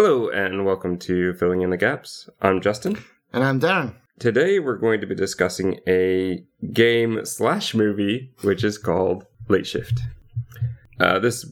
[0.00, 2.30] Hello, and welcome to Filling in the Gaps.
[2.40, 3.02] I'm Justin.
[3.32, 3.96] And I'm Darren.
[4.20, 10.02] Today, we're going to be discussing a game slash movie, which is called Late Shift.
[11.00, 11.50] Uh, this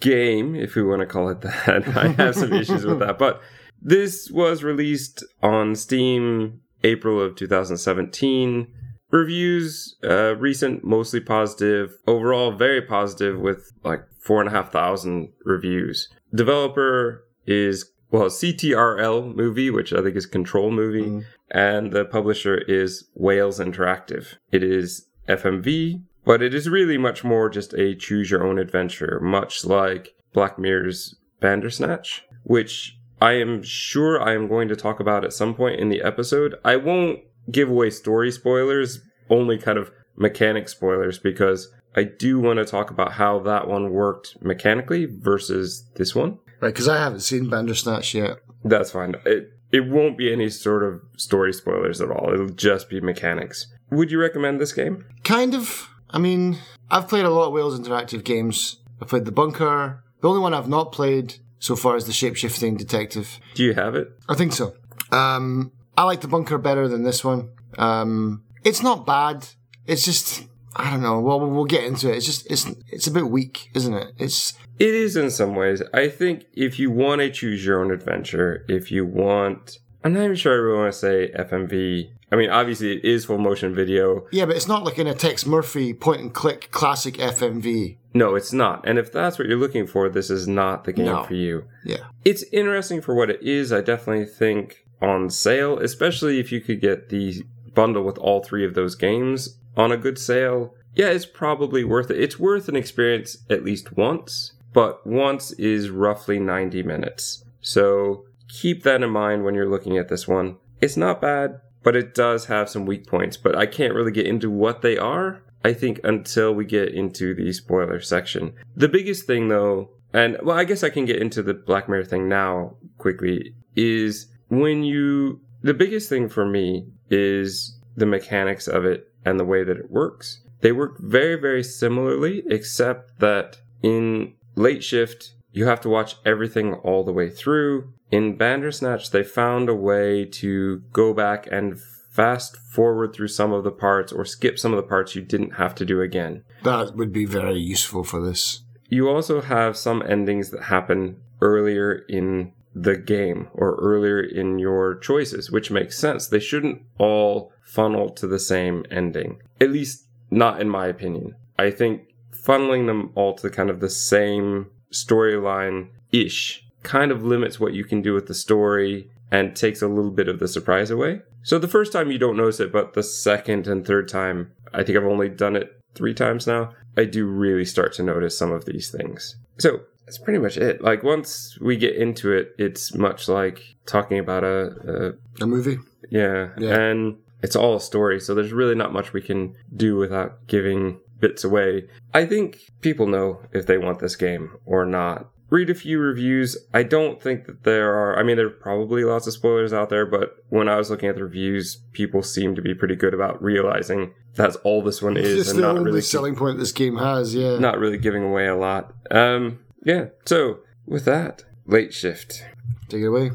[0.00, 3.40] game, if we want to call it that, I have some issues with that, but
[3.80, 8.66] this was released on Steam April of 2017.
[9.12, 11.96] Reviews, uh, recent, mostly positive.
[12.08, 16.08] Overall, very positive with like four and a half thousand reviews.
[16.34, 21.24] Developer is well CTRL movie, which I think is Control movie, mm.
[21.50, 24.34] and the publisher is Wales Interactive.
[24.52, 29.20] It is FMV, but it is really much more just a choose your own adventure,
[29.20, 35.24] much like Black Mirror's Bandersnatch, which I am sure I am going to talk about
[35.24, 36.54] at some point in the episode.
[36.64, 42.58] I won't give away story spoilers, only kind of mechanic spoilers because I do want
[42.58, 46.38] to talk about how that one worked mechanically versus this one.
[46.60, 48.38] Right, because I haven't seen Bandersnatch yet.
[48.64, 49.14] That's fine.
[49.24, 52.32] It it won't be any sort of story spoilers at all.
[52.32, 53.66] It'll just be mechanics.
[53.90, 55.04] Would you recommend this game?
[55.24, 55.88] Kind of.
[56.10, 56.58] I mean,
[56.90, 58.78] I've played a lot of Wales Interactive games.
[59.00, 60.02] I've played The Bunker.
[60.20, 63.38] The only one I've not played so far is The Shapeshifting Detective.
[63.54, 64.08] Do you have it?
[64.28, 64.74] I think so.
[65.12, 67.50] Um, I like The Bunker better than this one.
[67.78, 69.46] Um, it's not bad.
[69.86, 70.44] It's just
[70.76, 71.20] I don't know.
[71.20, 72.16] Well, we'll get into it.
[72.16, 74.14] It's just it's it's a bit weak, isn't it?
[74.18, 75.82] It's it is in some ways.
[75.92, 80.24] I think if you want to choose your own adventure, if you want, I'm not
[80.24, 82.10] even sure I really want to say FMV.
[82.32, 84.26] I mean, obviously it is full motion video.
[84.30, 87.96] Yeah, but it's not like in a Tex Murphy point and click classic FMV.
[88.14, 88.88] No, it's not.
[88.88, 91.24] And if that's what you're looking for, this is not the game no.
[91.24, 91.64] for you.
[91.84, 92.04] Yeah.
[92.24, 93.72] It's interesting for what it is.
[93.72, 97.42] I definitely think on sale, especially if you could get the
[97.74, 102.10] bundle with all three of those games on a good sale, yeah, it's probably worth
[102.10, 102.20] it.
[102.20, 107.44] It's worth an experience at least once, but once is roughly 90 minutes.
[107.60, 110.56] So keep that in mind when you're looking at this one.
[110.80, 114.26] It's not bad, but it does have some weak points, but I can't really get
[114.26, 115.42] into what they are.
[115.62, 118.54] I think until we get into the spoiler section.
[118.74, 122.06] The biggest thing though, and well, I guess I can get into the Black Mirror
[122.06, 128.84] thing now quickly, is when you, the biggest thing for me is the mechanics of
[128.84, 130.40] it and the way that it works.
[130.60, 136.74] They work very, very similarly, except that in late shift, you have to watch everything
[136.74, 137.92] all the way through.
[138.10, 141.80] In Bandersnatch, they found a way to go back and
[142.10, 145.52] fast forward through some of the parts or skip some of the parts you didn't
[145.52, 146.42] have to do again.
[146.64, 148.62] That would be very useful for this.
[148.88, 154.96] You also have some endings that happen earlier in the game or earlier in your
[154.96, 156.26] choices, which makes sense.
[156.26, 159.40] They shouldn't all funnel to the same ending.
[159.60, 161.34] At least not in my opinion.
[161.58, 167.60] I think funneling them all to kind of the same storyline ish kind of limits
[167.60, 170.90] what you can do with the story and takes a little bit of the surprise
[170.90, 171.20] away.
[171.42, 174.82] So the first time you don't notice it, but the second and third time, I
[174.82, 178.52] think I've only done it three times now, I do really start to notice some
[178.52, 179.36] of these things.
[179.58, 180.82] So that's pretty much it.
[180.82, 185.78] Like once we get into it, it's much like talking about a a, a movie.
[186.10, 186.48] Yeah.
[186.58, 190.46] yeah, and it's all a story, so there's really not much we can do without
[190.48, 191.88] giving bits away.
[192.12, 195.28] I think people know if they want this game or not.
[195.50, 196.56] Read a few reviews.
[196.72, 199.90] I don't think that there are, I mean, there are probably lots of spoilers out
[199.90, 203.14] there, but when I was looking at the reviews, people seem to be pretty good
[203.14, 205.40] about realizing that's all this one is.
[205.40, 207.58] It's and the not only really selling point this game has, yeah.
[207.58, 208.94] Not really giving away a lot.
[209.10, 210.06] Um, yeah.
[210.24, 212.44] So with that, late shift.
[212.88, 213.30] Take it away.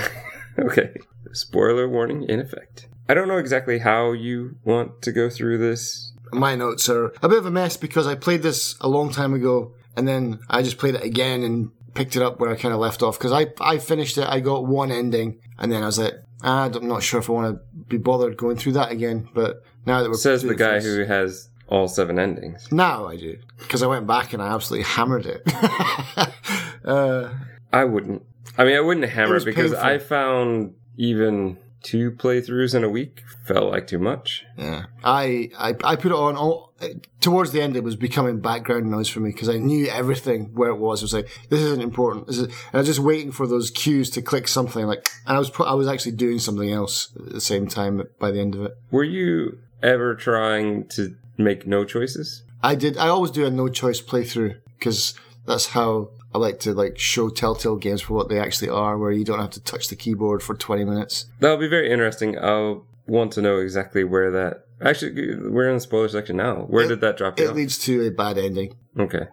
[0.58, 0.94] okay.
[1.32, 2.88] Spoiler warning in effect.
[3.08, 6.12] I don't know exactly how you want to go through this.
[6.32, 9.34] My notes are a bit of a mess because I played this a long time
[9.34, 12.74] ago and then I just played it again and picked it up where I kind
[12.74, 14.26] of left off because I, I finished it.
[14.26, 17.32] I got one ending and then I was like, ah, I'm not sure if I
[17.32, 19.28] want to be bothered going through that again.
[19.34, 22.70] But now that we're says the guy who has all seven endings.
[22.70, 25.42] Now I do because I went back and I absolutely hammered it.
[26.84, 27.30] uh,
[27.72, 28.24] I wouldn't.
[28.56, 29.88] I mean, I wouldn't hammer it, it because painful.
[29.88, 34.44] I found even two playthroughs in a week felt like too much.
[34.56, 36.72] Yeah, I I, I put it on all
[37.20, 37.76] towards the end.
[37.76, 41.02] It was becoming background noise for me because I knew everything where it was.
[41.02, 42.26] It was like this isn't important.
[42.26, 45.08] This is, and I was just waiting for those cues to click something like.
[45.26, 48.40] And I was I was actually doing something else at the same time by the
[48.40, 48.76] end of it.
[48.90, 52.42] Were you ever trying to make no choices?
[52.62, 52.96] I did.
[52.96, 55.14] I always do a no choice playthrough because
[55.46, 59.12] that's how I like to like show Telltale games for what they actually are, where
[59.12, 61.26] you don't have to touch the keyboard for twenty minutes.
[61.40, 62.38] That'll be very interesting.
[62.38, 64.66] I'll want to know exactly where that.
[64.80, 66.62] Actually, we're in the spoiler section now.
[66.62, 67.38] Where it, did that drop?
[67.38, 68.74] It leads to a bad ending.
[68.98, 69.28] Okay,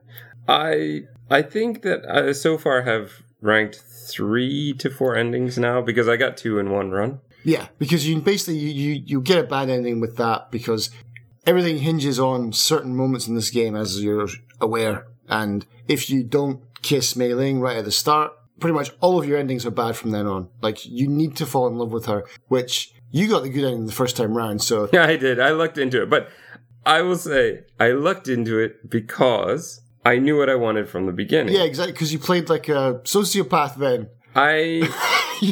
[0.48, 6.08] I I think that I so far have ranked three to four endings now because
[6.08, 7.20] I got two in one run.
[7.44, 10.92] Yeah, because you basically you, you you get a bad ending with that because
[11.46, 14.28] everything hinges on certain moments in this game, as you're
[14.60, 15.08] aware.
[15.28, 19.28] And if you don't kiss Mei Ling right at the start, pretty much all of
[19.28, 20.50] your endings are bad from then on.
[20.62, 23.86] Like you need to fall in love with her, which you got the good ending
[23.86, 24.62] the first time round.
[24.62, 25.40] So Yeah, I did.
[25.40, 26.30] I looked into it, but
[26.86, 31.12] I will say I looked into it because I knew what I wanted from the
[31.12, 31.54] beginning.
[31.56, 34.10] yeah, exactly because you played like a sociopath then.
[34.36, 34.90] I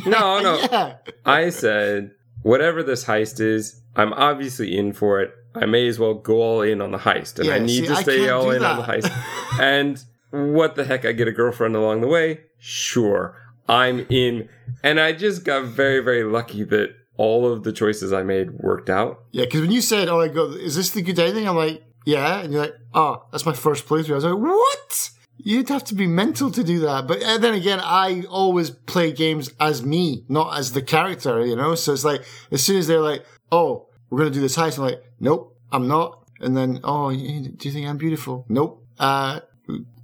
[0.06, 0.60] no no.
[0.72, 5.32] Yeah, I said whatever this heist is, I'm obviously in for it.
[5.56, 7.88] I may as well go all in on the heist, and Yeah, I need see,
[7.88, 9.12] to stay all in on the heist.
[9.60, 11.06] and what the heck?
[11.06, 12.42] I get a girlfriend along the way.
[12.60, 13.36] Sure,
[13.68, 14.50] I'm in,
[14.84, 18.90] and I just got very very lucky that all of the choices I made worked
[18.90, 19.20] out.
[19.32, 19.46] yeah.
[19.46, 21.84] Because when you said, "Oh, I go, is this the good day ending?" I'm like,
[22.06, 25.10] "Yeah," and you're like, "Oh, that's my first playthrough." I was like, "What?"
[25.42, 27.08] You'd have to be mental to do that.
[27.08, 31.76] But then again, I always play games as me, not as the character, you know?
[31.76, 34.78] So it's like, as soon as they're like, oh, we're going to do this heist,
[34.78, 36.24] I'm like, nope, I'm not.
[36.40, 38.46] And then, oh, do you think I'm beautiful?
[38.50, 38.86] Nope.
[38.98, 39.42] Uh,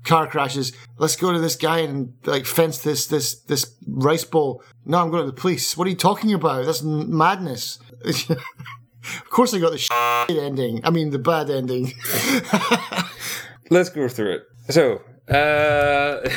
[0.04, 0.74] car crashes.
[0.98, 4.64] Let's go to this guy and like fence this, this, this rice bowl.
[4.86, 5.76] No, I'm going to the police.
[5.76, 6.66] What are you talking about?
[6.66, 7.80] That's madness.
[8.06, 9.78] of course I got the
[10.30, 10.82] shit ending.
[10.84, 11.94] I mean, the bad ending.
[13.70, 14.44] Let's go through it.
[14.70, 16.28] So, uh,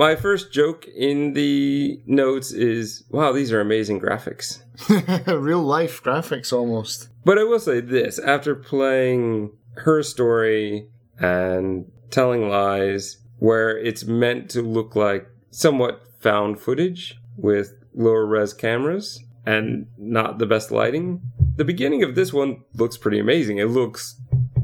[0.00, 4.62] my first joke in the notes is, "Wow, these are amazing graphics."
[5.26, 7.10] Real life graphics almost.
[7.22, 9.52] But I will say this after playing
[9.84, 10.88] her story
[11.18, 18.54] and telling lies, where it's meant to look like somewhat found footage with lower res
[18.54, 21.20] cameras and not the best lighting,
[21.56, 23.58] the beginning of this one looks pretty amazing.
[23.58, 24.18] It looks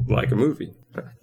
[0.07, 0.73] like a movie.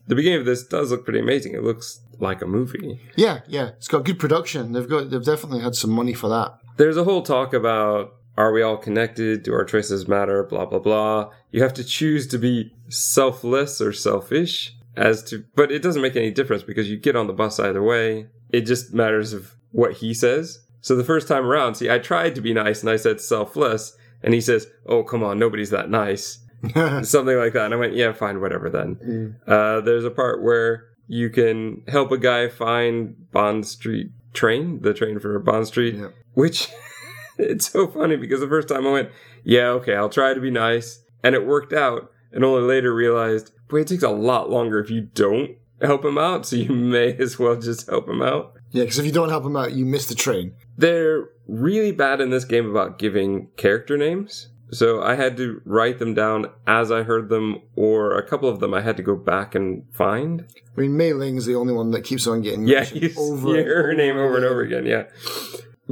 [0.06, 1.54] The beginning of this does look pretty amazing.
[1.54, 3.00] It looks like a movie.
[3.16, 3.68] Yeah, yeah.
[3.76, 4.72] It's got good production.
[4.72, 6.58] They've got they've definitely had some money for that.
[6.76, 9.44] There's a whole talk about are we all connected?
[9.44, 10.42] Do our choices matter?
[10.42, 11.30] Blah blah blah.
[11.50, 16.16] You have to choose to be selfless or selfish as to but it doesn't make
[16.16, 18.28] any difference because you get on the bus either way.
[18.50, 20.60] It just matters of what he says.
[20.80, 23.96] So the first time around, see, I tried to be nice and I said selfless,
[24.22, 26.40] and he says, "Oh, come on, nobody's that nice."
[27.02, 27.66] Something like that.
[27.66, 32.10] And I went, "Yeah, fine, whatever then." Uh, there's a part where you can help
[32.12, 36.08] a guy find Bond Street train, the train for Bond Street, Yeah.
[36.32, 36.68] which
[37.38, 39.10] it's so funny because the first time I went,
[39.44, 41.00] yeah, okay, I'll try to be nice.
[41.22, 42.10] And it worked out.
[42.32, 46.18] And only later realized, boy, it takes a lot longer if you don't help him
[46.18, 46.46] out.
[46.46, 48.54] So you may as well just help him out.
[48.70, 50.54] Yeah, because if you don't help him out, you miss the train.
[50.76, 54.48] They're really bad in this game about giving character names.
[54.74, 58.58] So I had to write them down as I heard them, or a couple of
[58.58, 60.46] them I had to go back and find.
[60.76, 63.56] I mean, Mei Ling is the only one that keeps on getting Yeah, you over
[63.56, 64.84] and her name over and over again.
[64.84, 65.04] Yeah.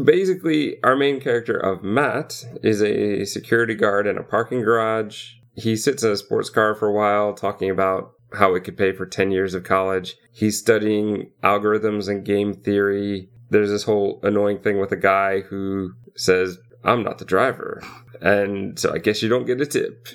[0.03, 5.35] Basically, our main character of Matt is a security guard in a parking garage.
[5.55, 8.93] He sits in a sports car for a while, talking about how it could pay
[8.93, 10.17] for 10 years of college.
[10.33, 13.29] He's studying algorithms and game theory.
[13.51, 17.83] There's this whole annoying thing with a guy who says, I'm not the driver.
[18.21, 20.09] And so I guess you don't get a tip,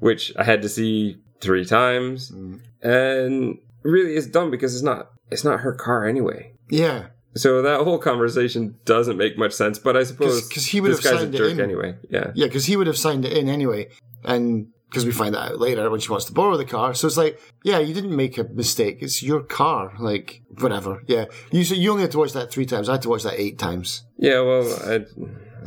[0.00, 2.30] which I had to see three times.
[2.30, 2.60] Mm.
[2.82, 6.52] And really it's dumb because it's not, it's not her car anyway.
[6.70, 7.06] Yeah,
[7.36, 11.00] So that whole conversation doesn't make much sense, but I suppose because he would have
[11.00, 11.60] signed it in.
[11.60, 11.96] anyway.
[12.10, 12.32] Yeah.
[12.34, 13.88] yeah, because he would have signed it in anyway,
[14.24, 16.94] and because we find that out later when she wants to borrow the car.
[16.94, 18.98] So it's like, yeah, you didn't make a mistake.
[19.00, 19.92] It's your car.
[19.98, 21.02] Like whatever.
[21.06, 22.88] Yeah, you so you only had to watch that three times.
[22.88, 24.04] I had to watch that eight times.
[24.16, 25.04] Yeah, well, I,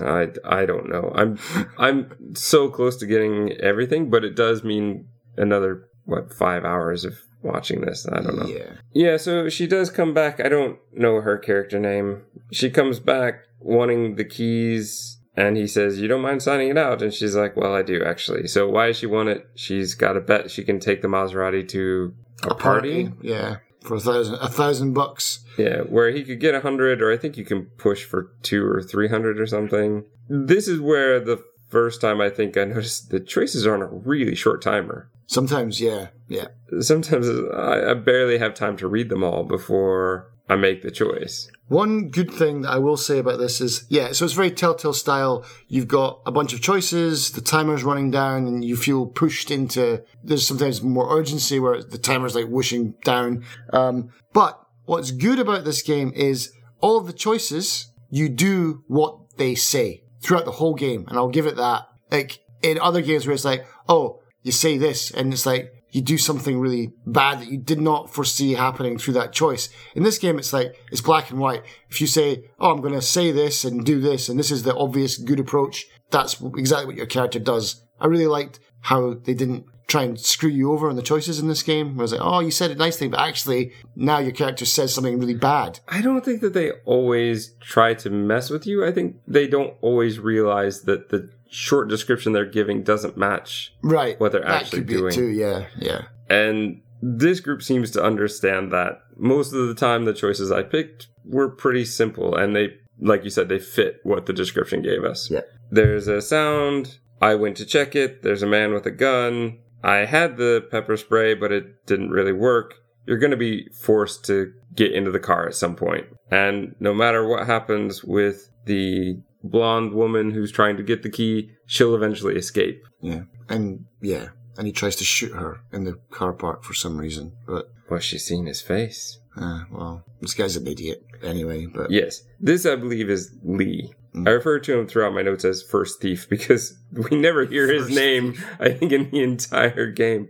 [0.01, 1.11] I, I don't know.
[1.15, 1.37] I'm,
[1.77, 7.15] I'm so close to getting everything, but it does mean another what five hours of
[7.41, 8.07] watching this.
[8.11, 8.45] I don't know.
[8.45, 8.73] Yeah.
[8.93, 10.39] Yeah, so she does come back.
[10.39, 12.23] I don't know her character name.
[12.51, 17.01] She comes back wanting the keys, and he says, You don't mind signing it out?
[17.01, 18.47] And she's like, Well, I do, actually.
[18.47, 19.47] So why does she want it?
[19.55, 22.13] She's got a bet she can take the Maserati to
[22.43, 23.11] a, party.
[23.21, 25.45] Yeah, for a thousand a thousand bucks.
[25.57, 28.65] Yeah, where he could get a hundred, or I think you can push for two
[28.65, 30.05] or three hundred or something.
[30.29, 33.87] This is where the first time I think I noticed the choices are on a
[33.87, 35.09] really short timer.
[35.25, 36.47] Sometimes, yeah, yeah.
[36.79, 41.49] Sometimes I, I barely have time to read them all before I make the choice.
[41.67, 44.93] One good thing that I will say about this is, yeah, so it's very Telltale
[44.93, 45.45] style.
[45.67, 50.03] You've got a bunch of choices, the timer's running down, and you feel pushed into.
[50.23, 53.43] There's sometimes more urgency where the timer's like whooshing down.
[53.73, 59.37] Um, but what's good about this game is all of the choices you do what
[59.37, 61.87] they say throughout the whole game, and I'll give it that.
[62.09, 66.03] Like in other games where it's like, oh, you say this, and it's like you
[66.03, 69.69] do something really bad that you did not foresee happening through that choice.
[69.95, 71.63] In this game, it's like, it's black and white.
[71.89, 74.61] If you say, oh, I'm going to say this and do this, and this is
[74.61, 77.83] the obvious good approach, that's exactly what your character does.
[77.99, 81.47] I really liked how they didn't try and screw you over on the choices in
[81.47, 81.97] this game.
[81.97, 84.93] I was like, oh, you said a nice thing, but actually now your character says
[84.93, 85.79] something really bad.
[85.87, 88.85] I don't think that they always try to mess with you.
[88.85, 94.19] I think they don't always realize that the short description they're giving doesn't match Right.
[94.19, 95.13] what they're that actually could be doing.
[95.13, 95.27] too.
[95.27, 95.65] Yeah.
[95.77, 96.01] Yeah.
[96.29, 101.07] And this group seems to understand that most of the time the choices I picked
[101.25, 105.29] were pretty simple and they, like you said, they fit what the description gave us.
[105.29, 105.41] Yeah.
[105.71, 106.97] There's a sound.
[107.21, 108.23] I went to check it.
[108.23, 109.59] There's a man with a gun.
[109.83, 112.75] I had the pepper spray, but it didn't really work.
[113.05, 116.07] You're going to be forced to get into the car at some point.
[116.29, 119.17] And no matter what happens with the
[119.49, 122.81] blonde woman who's trying to get the key, she'll eventually escape.
[123.01, 123.21] Yeah.
[123.49, 124.29] And yeah.
[124.57, 127.33] And he tries to shoot her in the car park for some reason.
[127.45, 129.19] But, Was she seen his face?
[129.39, 131.67] uh, well, this guy's an idiot anyway.
[131.67, 133.93] But Yes, this I believe is Lee.
[134.15, 134.27] Mm.
[134.27, 136.75] I refer to him throughout my notes as First Thief because
[137.11, 140.29] we never hear his First name, I think, in the entire game.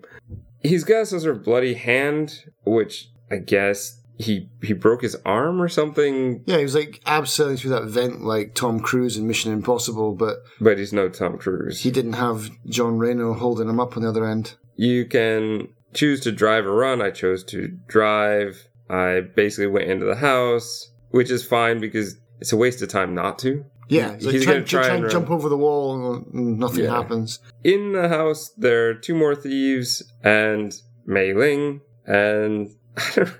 [0.61, 5.61] He's got some sort of bloody hand, which I guess he he broke his arm
[5.61, 9.51] or something, yeah, he was like abseiling through that vent like Tom Cruise in Mission
[9.53, 11.81] Impossible, but but he's no Tom Cruise.
[11.81, 14.55] he didn't have Jean Reno holding him up on the other end.
[14.75, 17.01] you can choose to drive or run.
[17.01, 18.67] I chose to drive.
[18.89, 23.13] I basically went into the house, which is fine because it's a waste of time
[23.15, 23.65] not to.
[23.89, 26.59] Yeah, he's like He's trying, gonna try try and and jump over the wall and
[26.59, 26.91] nothing Yeah.
[26.91, 27.39] happens.
[27.63, 30.73] in the house there are two more thieves and
[31.05, 33.31] Mei Ling and I don't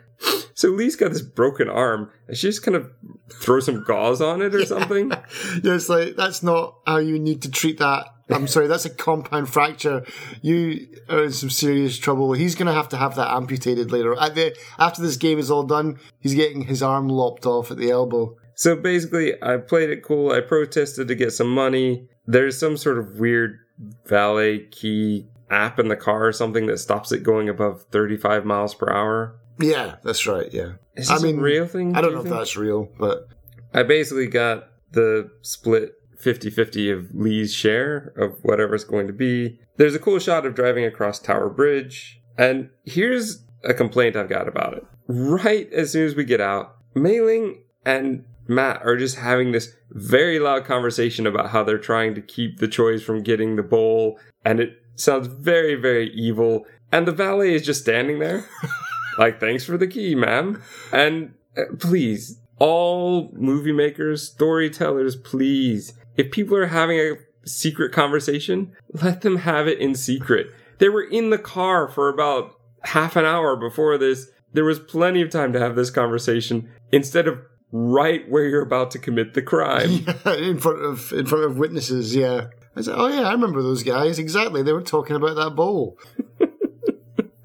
[0.58, 2.90] so Lee's got this broken arm and she just kind of
[3.32, 5.12] throw some gauze on it or something.
[5.12, 8.08] Yeah, it's like that's not how you need to treat that.
[8.32, 10.04] I'm sorry, that's a compound fracture.
[10.42, 12.34] You are in some serious trouble.
[12.34, 14.20] He's going to have to have that amputated later.
[14.20, 17.78] At the, after this game is all done, he's getting his arm lopped off at
[17.78, 18.36] the elbow.
[18.56, 20.32] So basically I played it cool.
[20.32, 22.08] I protested to get some money.
[22.26, 23.60] There's some sort of weird
[24.08, 28.74] valet key app in the car or something that stops it going above 35 miles
[28.74, 29.40] per hour.
[29.60, 30.52] Yeah, that's right.
[30.54, 31.96] Yeah, Is I this mean, a real thing?
[31.96, 33.28] I do don't you know if that's real, but
[33.74, 39.60] I basically got the split 50 50 of Lee's share of whatever's going to be.
[39.78, 42.20] There's a cool shot of driving across Tower Bridge.
[42.38, 44.86] And here's a complaint I've got about it.
[45.08, 49.74] Right as soon as we get out, Mei Ling and Matt are just having this
[49.92, 54.20] very loud conversation about how they're trying to keep the Choys from getting the bowl.
[54.44, 56.66] And it sounds very, very evil.
[56.92, 58.46] And the valet is just standing there.
[59.18, 60.62] like, thanks for the key, ma'am.
[60.92, 67.14] And uh, please, all movie makers, storytellers, please, if people are having a
[67.46, 70.48] secret conversation, let them have it in secret.
[70.80, 74.30] They were in the car for about half an hour before this.
[74.54, 77.40] There was plenty of time to have this conversation instead of
[77.72, 80.06] right where you're about to commit the crime.
[80.26, 82.48] in front of in front of witnesses, yeah.
[82.76, 84.64] I said, "Oh yeah, I remember those guys exactly.
[84.64, 85.98] They were talking about that bowl.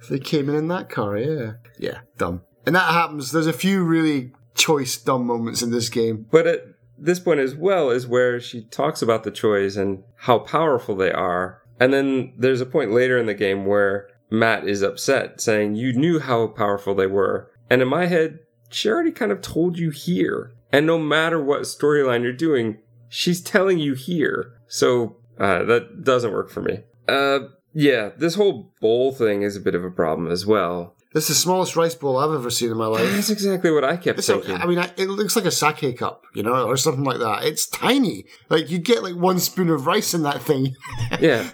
[0.08, 3.32] they came in in that car, yeah, yeah, dumb." And that happens.
[3.32, 6.26] There's a few really choice dumb moments in this game.
[6.30, 6.64] But at
[6.98, 11.12] this point as well is where she talks about the Choys and how powerful they
[11.12, 11.62] are.
[11.80, 15.92] And then there's a point later in the game where Matt is upset, saying, You
[15.92, 17.50] knew how powerful they were.
[17.68, 18.38] And in my head,
[18.70, 20.52] she already kind of told you here.
[20.70, 22.78] And no matter what storyline you're doing,
[23.08, 24.54] she's telling you here.
[24.68, 26.80] So uh, that doesn't work for me.
[27.08, 27.40] Uh,
[27.74, 30.94] yeah, this whole bowl thing is a bit of a problem as well.
[31.12, 33.10] This is the smallest rice bowl I've ever seen in my life.
[33.12, 34.56] That's exactly what I kept It's thinking.
[34.56, 37.44] I mean, it looks like a sake cup, you know, or something like that.
[37.44, 38.24] It's tiny.
[38.48, 40.74] Like you get like one spoon of rice in that thing.
[41.20, 41.50] yeah.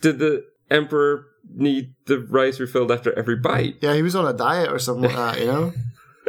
[0.00, 3.76] Did the emperor need the rice refilled after every bite?
[3.80, 5.72] yeah, he was on a diet or something like that, you know.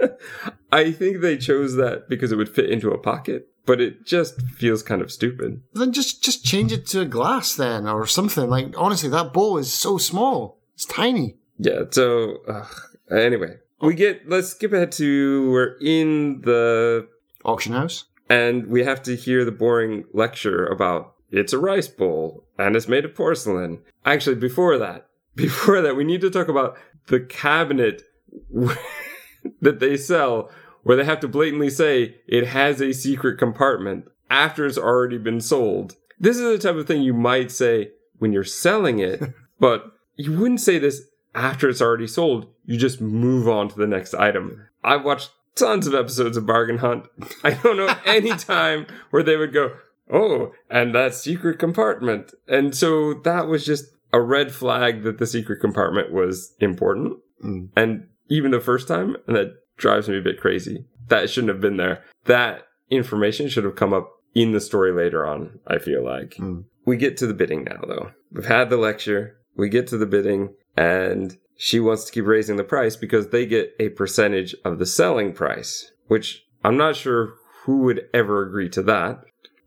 [0.72, 4.42] I think they chose that because it would fit into a pocket, but it just
[4.42, 5.62] feels kind of stupid.
[5.74, 8.50] then just just change it to a glass then or something.
[8.50, 10.60] Like honestly, that bowl is so small.
[10.76, 11.38] It's tiny.
[11.58, 12.68] Yeah, so ugh.
[13.12, 17.08] anyway, we get let's skip ahead to we're in the
[17.46, 18.06] Auction house.
[18.30, 22.88] and we have to hear the boring lecture about it's a rice bowl and it's
[22.88, 23.80] made of porcelain.
[24.06, 26.78] Actually, before that, before that, we need to talk about
[27.08, 28.04] the cabinet
[29.62, 30.50] that they sell
[30.84, 35.42] where they have to blatantly say it has a secret compartment after it's already been
[35.42, 35.96] sold.
[36.20, 39.22] This is the type of thing you might say when you're selling it,
[39.60, 41.02] but you wouldn't say this
[41.34, 42.48] after it's already sold.
[42.66, 44.68] You just move on to the next item.
[44.84, 47.06] I've watched tons of episodes of Bargain Hunt.
[47.44, 49.74] I don't know any time where they would go,
[50.12, 52.34] oh, and that secret compartment.
[52.48, 57.18] And so that was just a red flag that the secret compartment was important.
[57.44, 57.70] Mm.
[57.76, 60.86] And even the first time, and that drives me a bit crazy.
[61.08, 62.04] That shouldn't have been there.
[62.26, 66.36] That information should have come up in the story later on, I feel like.
[66.36, 66.66] Mm.
[66.86, 68.12] We get to the bidding now, though.
[68.32, 72.56] We've had the lecture, we get to the bidding, and she wants to keep raising
[72.56, 77.34] the price because they get a percentage of the selling price, which I'm not sure
[77.64, 79.20] who would ever agree to that.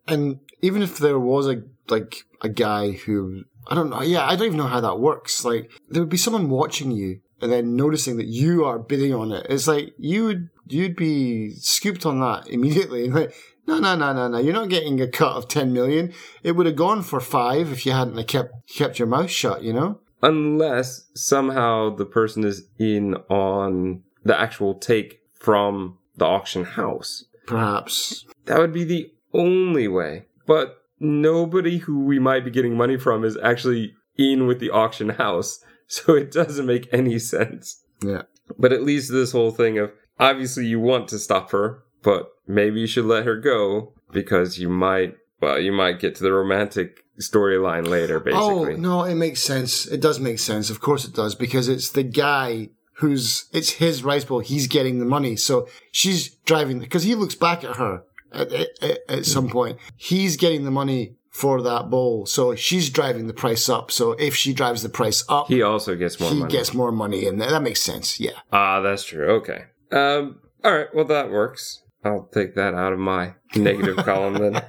[0.08, 4.36] And even if there was a like a guy who I don't know, yeah, I
[4.36, 5.44] don't even know how that works.
[5.44, 9.32] Like there would be someone watching you and then noticing that you are bidding on
[9.32, 9.46] it.
[9.48, 13.10] It's like you would you'd be scooped on that immediately.
[13.14, 13.34] Like,
[13.66, 14.38] no, no, no, no, no.
[14.38, 16.12] You're not getting a cut of ten million.
[16.42, 19.62] It would have gone for five if you hadn't kept kept your mouth shut.
[19.62, 20.00] You know.
[20.22, 27.24] Unless somehow the person is in on the actual take from the auction house.
[27.46, 28.26] Perhaps.
[28.46, 30.26] That would be the only way.
[30.46, 35.10] But nobody who we might be getting money from is actually in with the auction
[35.10, 35.63] house.
[35.88, 37.84] So it doesn't make any sense.
[38.02, 38.22] Yeah.
[38.58, 42.80] But at least this whole thing of obviously you want to stop her, but maybe
[42.80, 47.04] you should let her go because you might, well, you might get to the romantic
[47.20, 48.74] storyline later, oh, basically.
[48.74, 49.86] Oh no, it makes sense.
[49.86, 50.70] It does make sense.
[50.70, 54.40] Of course it does because it's the guy who's it's his rice bowl.
[54.40, 58.98] He's getting the money, so she's driving because he looks back at her at, at,
[59.08, 59.78] at some point.
[59.96, 63.90] He's getting the money for that bowl, so she's driving the price up.
[63.90, 66.52] So if she drives the price up, He also gets more he money.
[66.52, 68.20] gets more money, and that, that makes sense.
[68.20, 68.38] Yeah.
[68.52, 69.26] Ah, that's true.
[69.40, 69.64] Okay.
[69.90, 70.38] Um.
[70.62, 70.86] All right.
[70.94, 71.82] Well, that works.
[72.04, 74.62] I'll take that out of my negative column then.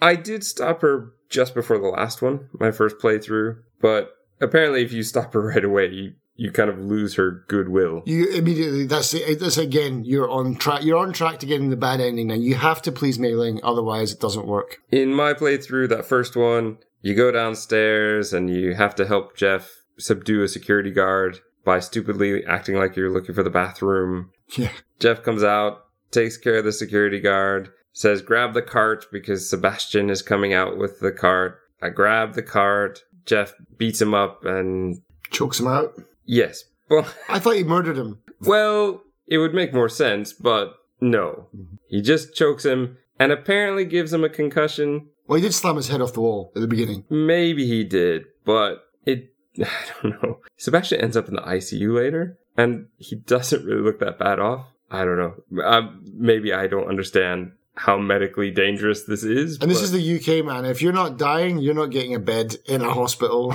[0.00, 3.56] I did stop her just before the last one, my first playthrough.
[3.80, 4.10] But
[4.40, 8.02] apparently, if you stop her right away, you you kind of lose her goodwill.
[8.06, 9.40] You immediately that's it.
[9.40, 10.04] That's again.
[10.04, 10.84] You're on track.
[10.84, 12.28] You're on track to getting the bad ending.
[12.28, 14.78] Now you have to please Mei Ling, otherwise it doesn't work.
[14.90, 19.70] In my playthrough, that first one, you go downstairs and you have to help Jeff
[19.98, 24.30] subdue a security guard by stupidly acting like you're looking for the bathroom.
[24.56, 24.72] Yeah.
[25.00, 30.10] Jeff comes out, takes care of the security guard, says, grab the cart because Sebastian
[30.10, 31.58] is coming out with the cart.
[31.82, 33.02] I grab the cart.
[33.24, 35.94] Jeff beats him up and Chokes him out.
[36.26, 36.64] Yes.
[36.88, 38.18] Well, I thought he murdered him.
[38.40, 41.48] well, it would make more sense, but no.
[41.88, 45.08] He just chokes him and apparently gives him a concussion.
[45.26, 47.04] Well, he did slam his head off the wall at the beginning.
[47.10, 49.68] Maybe he did, but it, I
[50.02, 50.38] don't know.
[50.56, 54.66] Sebastian ends up in the ICU later and he doesn't really look that bad off.
[54.90, 55.64] I don't know.
[55.64, 59.58] Um, maybe I don't understand how medically dangerous this is.
[59.60, 60.64] And this but- is the UK, man.
[60.64, 63.54] If you're not dying, you're not getting a bed in a hospital.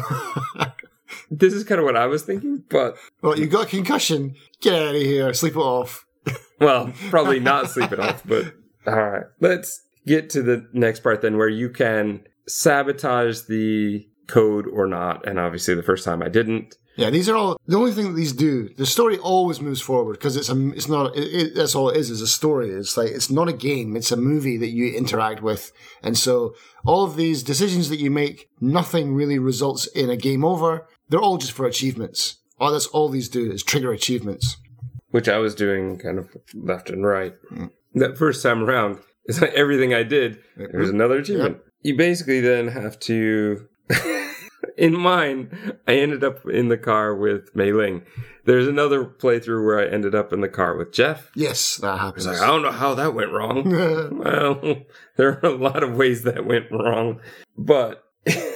[1.31, 4.35] this is kind of what I was thinking, but well, you got a concussion.
[4.59, 5.33] Get out of here.
[5.33, 6.05] Sleep it off.
[6.59, 8.21] well, probably not sleep it off.
[8.25, 8.53] But
[8.85, 14.67] all right, let's get to the next part then, where you can sabotage the code
[14.67, 15.25] or not.
[15.25, 16.75] And obviously, the first time I didn't.
[16.97, 18.67] Yeah, these are all the only thing that these do.
[18.75, 20.69] The story always moves forward because it's a.
[20.71, 21.15] It's not.
[21.15, 22.09] It, it, that's all it is.
[22.09, 22.69] Is a story.
[22.69, 23.95] It's like it's not a game.
[23.95, 25.71] It's a movie that you interact with,
[26.03, 26.53] and so
[26.85, 30.87] all of these decisions that you make, nothing really results in a game over.
[31.11, 32.37] They're all just for achievements.
[32.57, 34.57] Oh, that's all these do is trigger achievements.
[35.09, 37.33] which I was doing kind of left and right.
[37.51, 37.71] Mm.
[37.95, 41.57] That first time around, it's like everything I did, there was another achievement.
[41.81, 43.67] You basically then have to.
[44.77, 48.03] in mine, I ended up in the car with Mei Ling.
[48.45, 51.29] There's another playthrough where I ended up in the car with Jeff.
[51.35, 52.25] Yes, that happens.
[52.25, 53.69] It's like, I don't know how that went wrong.
[54.17, 54.83] well,
[55.17, 57.19] there are a lot of ways that went wrong,
[57.57, 58.05] but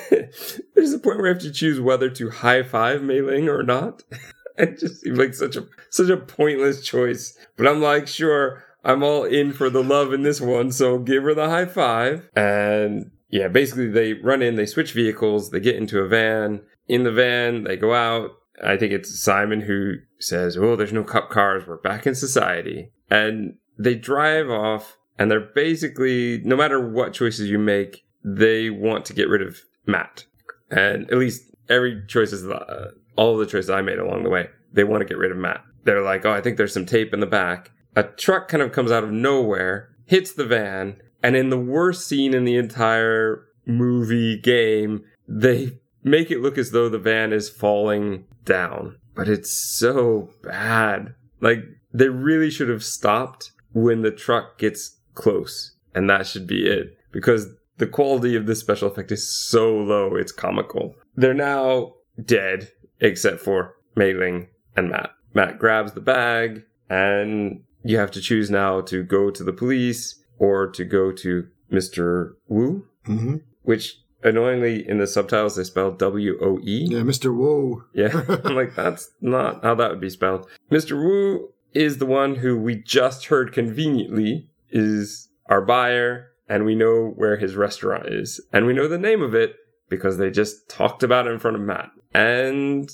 [0.75, 3.63] there's a point where I have to choose whether to high five Mei Ling or
[3.63, 4.03] not.
[4.57, 7.37] It just seems like such a such a pointless choice.
[7.57, 11.23] But I'm like, sure, I'm all in for the love in this one, so give
[11.23, 12.29] her the high five.
[12.35, 16.61] And yeah, basically they run in, they switch vehicles, they get into a van.
[16.87, 18.31] In the van, they go out.
[18.63, 21.67] I think it's Simon who says, "Oh, there's no cup cars.
[21.67, 27.49] We're back in society." And they drive off, and they're basically, no matter what choices
[27.49, 30.25] you make, they want to get rid of Matt.
[30.69, 34.49] And at least every choice is uh, all the choices I made along the way.
[34.73, 35.63] They want to get rid of Matt.
[35.83, 38.71] They're like, "Oh, I think there's some tape in the back." A truck kind of
[38.71, 43.45] comes out of nowhere, hits the van, and in the worst scene in the entire
[43.65, 48.97] movie game, they make it look as though the van is falling down.
[49.15, 51.15] But it's so bad.
[51.41, 55.75] Like, they really should have stopped when the truck gets close.
[55.93, 56.97] And that should be it.
[57.11, 60.95] Because the quality of this special effect is so low, it's comical.
[61.15, 65.11] They're now dead, except for Mei Ling and Matt.
[65.33, 70.23] Matt grabs the bag, and you have to choose now to go to the police
[70.37, 72.33] or to go to Mr.
[72.47, 76.87] Wu hmm which annoyingly in the subtitles they spell W O E.
[76.89, 77.35] Yeah, Mr.
[77.35, 77.83] Wu.
[77.93, 80.47] Yeah, I'm like that's not how that would be spelled.
[80.71, 80.91] Mr.
[80.91, 87.13] Wu is the one who we just heard conveniently is our buyer, and we know
[87.15, 89.55] where his restaurant is, and we know the name of it
[89.89, 92.89] because they just talked about it in front of Matt, and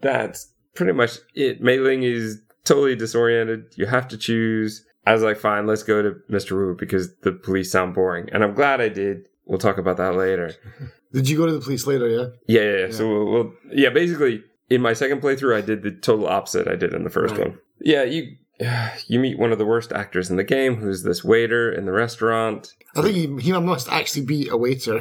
[0.00, 1.60] that's pretty much it.
[1.60, 3.64] Mei Ling is totally disoriented.
[3.76, 4.84] You have to choose.
[5.06, 6.52] I was like, fine, let's go to Mr.
[6.52, 9.28] Wu because the police sound boring, and I'm glad I did.
[9.44, 10.52] We'll talk about that later.
[11.12, 12.08] Did you go to the police later?
[12.08, 12.26] Yeah.
[12.48, 12.86] Yeah, yeah.
[12.86, 12.92] yeah.
[12.92, 16.74] So we'll, we'll, yeah, basically, in my second playthrough, I did the total opposite I
[16.74, 17.48] did in the first Right.
[17.50, 17.58] one.
[17.80, 18.36] Yeah, you
[19.06, 21.92] you meet one of the worst actors in the game, who's this waiter in the
[21.92, 22.74] restaurant.
[22.94, 25.00] I think he, he must actually be a waiter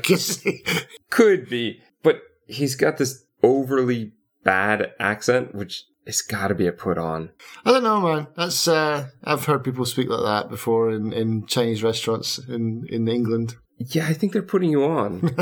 [1.10, 4.14] Could be, but he's got this overly
[4.44, 7.32] bad accent, which it's got to be a put on.
[7.66, 8.28] I don't know, man.
[8.36, 13.08] That's uh, I've heard people speak like that before in, in Chinese restaurants in, in
[13.08, 13.56] England.
[13.78, 15.22] Yeah, I think they're putting you on.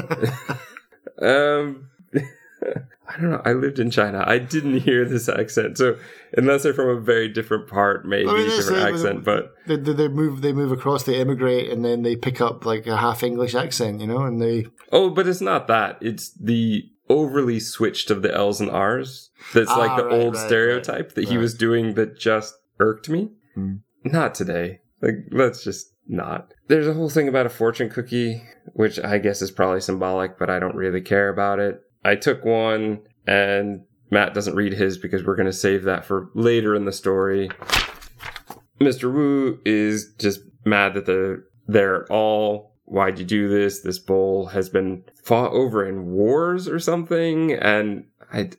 [1.21, 1.89] um,
[3.07, 3.41] I don't know.
[3.45, 4.23] I lived in China.
[4.25, 5.97] I didn't hear this accent, so
[6.37, 9.23] unless they're from a very different part, maybe I mean, different accent.
[9.23, 12.65] But They, they, they move they move across, they immigrate, and then they pick up
[12.65, 15.97] like a half English accent, you know, and they Oh, but it's not that.
[16.01, 19.29] It's the overly switched of the L's and R's.
[19.53, 23.09] That's Ah, like the right, old right, stereotype that he was doing that just irked
[23.09, 23.31] me.
[23.55, 23.75] Hmm.
[24.05, 24.79] Not today.
[25.01, 26.53] Like, let's just not.
[26.67, 28.41] There's a whole thing about a fortune cookie,
[28.73, 31.81] which I guess is probably symbolic, but I don't really care about it.
[32.03, 36.29] I took one, and Matt doesn't read his because we're going to save that for
[36.33, 37.49] later in the story.
[38.79, 39.11] Mr.
[39.13, 42.73] Wu is just mad that they're there at all.
[42.85, 43.81] Why'd you do this?
[43.81, 47.53] This bowl has been fought over in wars or something.
[47.53, 48.49] And I,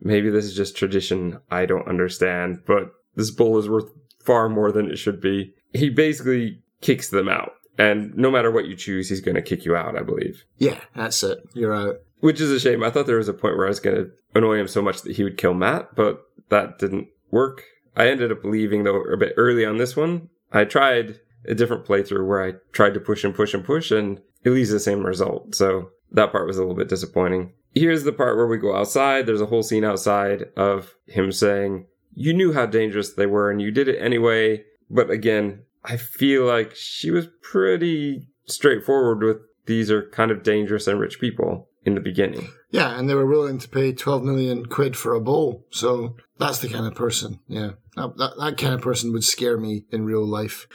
[0.00, 3.90] maybe this is just tradition I don't understand, but this bowl is worth
[4.24, 5.54] far more than it should be.
[5.72, 7.52] He basically kicks them out.
[7.78, 10.44] And no matter what you choose, he's going to kick you out, I believe.
[10.58, 11.38] yeah, that's it.
[11.54, 11.96] You're out.
[12.22, 12.84] Which is a shame.
[12.84, 15.02] I thought there was a point where I was going to annoy him so much
[15.02, 17.64] that he would kill Matt, but that didn't work.
[17.96, 20.28] I ended up leaving though a bit early on this one.
[20.52, 24.20] I tried a different playthrough where I tried to push and push and push and
[24.44, 25.56] it leaves the same result.
[25.56, 27.54] So that part was a little bit disappointing.
[27.74, 29.26] Here's the part where we go outside.
[29.26, 33.60] There's a whole scene outside of him saying, You knew how dangerous they were and
[33.60, 34.62] you did it anyway.
[34.88, 40.86] But again, I feel like she was pretty straightforward with these are kind of dangerous
[40.86, 42.48] and rich people in the beginning.
[42.70, 45.66] Yeah, and they were willing to pay 12 million quid for a bowl.
[45.70, 47.40] So that's the kind of person.
[47.48, 47.72] Yeah.
[47.96, 50.66] That, that, that kind of person would scare me in real life.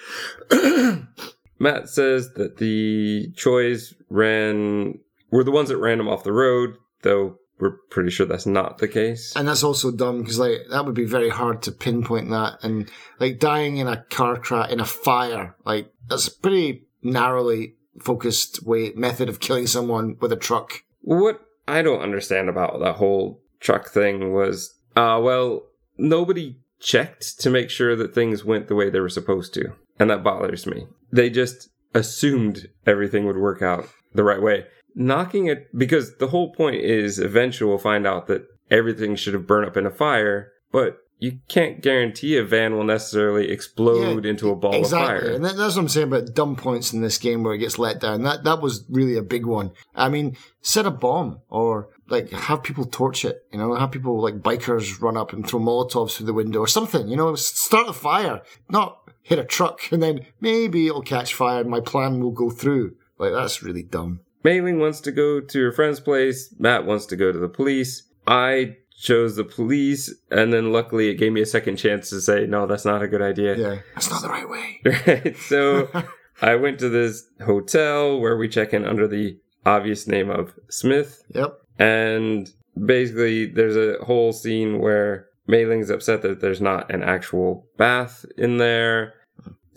[1.59, 4.99] Matt says that the Choi's ran
[5.31, 8.77] were the ones that ran him off the road, though we're pretty sure that's not
[8.77, 9.33] the case.
[9.35, 12.63] And that's also dumb because like that would be very hard to pinpoint that.
[12.63, 12.89] And
[13.19, 18.65] like dying in a car crash, in a fire, like that's a pretty narrowly focused
[18.65, 20.83] way, method of killing someone with a truck.
[21.07, 21.39] What
[21.69, 25.63] I don't understand about that whole truck thing was, uh, well,
[25.97, 29.71] nobody checked to make sure that things went the way they were supposed to.
[29.97, 30.85] And that bothers me.
[31.09, 34.65] They just assumed everything would work out the right way.
[34.95, 39.47] Knocking it, because the whole point is eventually we'll find out that everything should have
[39.47, 44.29] burned up in a fire, but you can't guarantee a van will necessarily explode Yeah,
[44.29, 45.15] into a ball exactly.
[45.15, 45.35] of fire.
[45.35, 47.79] And that, that's what I'm saying about dumb points in this game where it gets
[47.79, 48.23] let down.
[48.23, 49.71] That that was really a big one.
[49.95, 53.39] I mean, set a bomb or like have people torch it.
[53.51, 56.67] You know, have people like bikers run up and throw Molotovs through the window or
[56.67, 57.07] something.
[57.07, 61.61] You know, start a fire, not hit a truck and then maybe it'll catch fire
[61.61, 62.95] and my plan will go through.
[63.17, 64.21] Like that's really dumb.
[64.43, 66.53] Mei Ling wants to go to her friend's place.
[66.59, 68.03] Matt wants to go to the police.
[68.27, 72.47] I chose the police, and then luckily it gave me a second chance to say,
[72.47, 73.55] no, that's not a good idea.
[73.55, 74.81] Yeah, that's not the right way.
[75.07, 75.37] Right.
[75.37, 75.89] So
[76.41, 81.23] I went to this hotel where we check in under the obvious name of Smith.
[81.33, 81.59] Yep.
[81.79, 82.49] And
[82.85, 88.25] basically, there's a whole scene where Mei Ling's upset that there's not an actual bath
[88.37, 89.13] in there.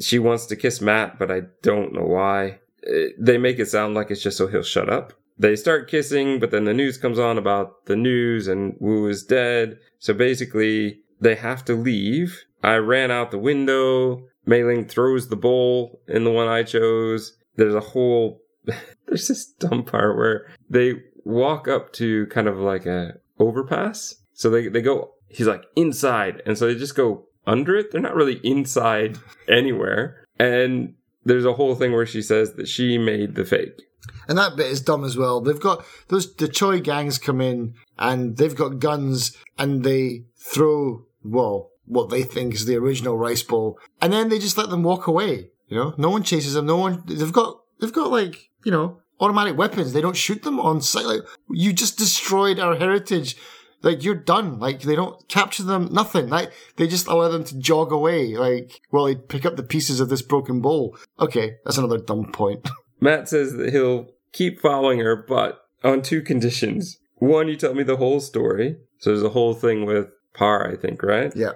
[0.01, 2.61] She wants to kiss Matt, but I don't know why.
[2.87, 5.13] Eh, They make it sound like it's just so he'll shut up.
[5.41, 9.25] They start kissing, but then the news comes on about the news and Wu is
[9.25, 9.79] dead.
[9.99, 12.45] So basically, they have to leave.
[12.63, 14.27] I ran out the window.
[14.45, 17.39] Mei Ling throws the bowl in the one I chose.
[17.57, 18.43] There's a whole
[19.07, 24.17] there's this dumb part where they walk up to kind of like a overpass.
[24.35, 27.93] So they they go he's like inside and so they just go under it.
[27.93, 29.17] They're not really inside
[29.49, 30.27] anywhere.
[30.39, 33.81] And there's a whole thing where she says that she made the fake.
[34.29, 35.41] And that bit is dumb as well.
[35.41, 41.05] They've got those the Choi gangs come in and they've got guns and they throw
[41.23, 44.85] well what they think is the original rice bowl, and then they just let them
[44.85, 45.51] walk away.
[45.67, 46.67] You know, no one chases them.
[46.67, 47.03] No one.
[47.07, 49.93] They've got they've got like you know automatic weapons.
[49.93, 51.07] They don't shoot them on sight.
[51.07, 53.37] Like you just destroyed our heritage.
[53.83, 54.59] Like you're done.
[54.61, 55.89] Like they don't capture them.
[55.91, 56.29] Nothing.
[56.29, 58.37] Like they just allow them to jog away.
[58.37, 60.97] Like well, they pick up the pieces of this broken bowl.
[61.19, 62.69] Okay, that's another dumb point.
[63.01, 66.99] Matt says that he'll keep following her, but on two conditions.
[67.17, 68.77] One, you tell me the whole story.
[68.99, 71.35] So there's a whole thing with Par, I think, right?
[71.35, 71.53] yeah.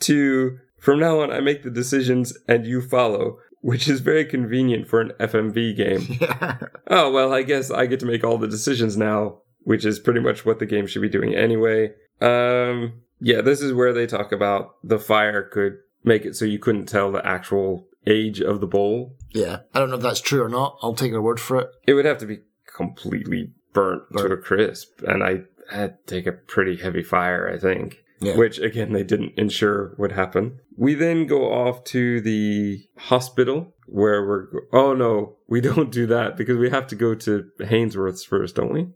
[0.00, 4.88] Two, from now on, I make the decisions and you follow, which is very convenient
[4.88, 6.06] for an FMV game.
[6.20, 6.58] Yeah.
[6.86, 10.20] oh, well, I guess I get to make all the decisions now, which is pretty
[10.20, 11.92] much what the game should be doing anyway.
[12.20, 16.58] Um, yeah, this is where they talk about the fire could make it so you
[16.60, 19.16] couldn't tell the actual age of the bowl.
[19.32, 19.60] Yeah.
[19.74, 20.78] I don't know if that's true or not.
[20.82, 21.68] I'll take your word for it.
[21.86, 22.38] It would have to be
[22.76, 27.58] completely burnt, to a crisp, and I had to take a pretty heavy fire, I
[27.58, 27.98] think.
[28.20, 28.36] Yeah.
[28.36, 30.58] Which again they didn't ensure would happen.
[30.76, 34.46] We then go off to the hospital where we're.
[34.46, 38.56] Go- oh no, we don't do that because we have to go to Hainsworth's first,
[38.56, 38.88] don't we?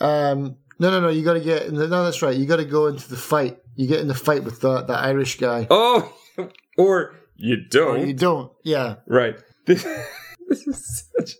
[0.00, 1.08] Um, no, no, no.
[1.08, 1.66] You got to get.
[1.66, 2.36] In the, no, that's right.
[2.36, 3.58] You got to go into the fight.
[3.76, 5.68] You get in the fight with the the Irish guy.
[5.70, 6.12] Oh,
[6.76, 8.00] or you don't.
[8.00, 8.52] Or you don't.
[8.64, 8.96] Yeah.
[9.06, 9.36] Right.
[9.66, 9.84] This,
[10.48, 11.36] this is such,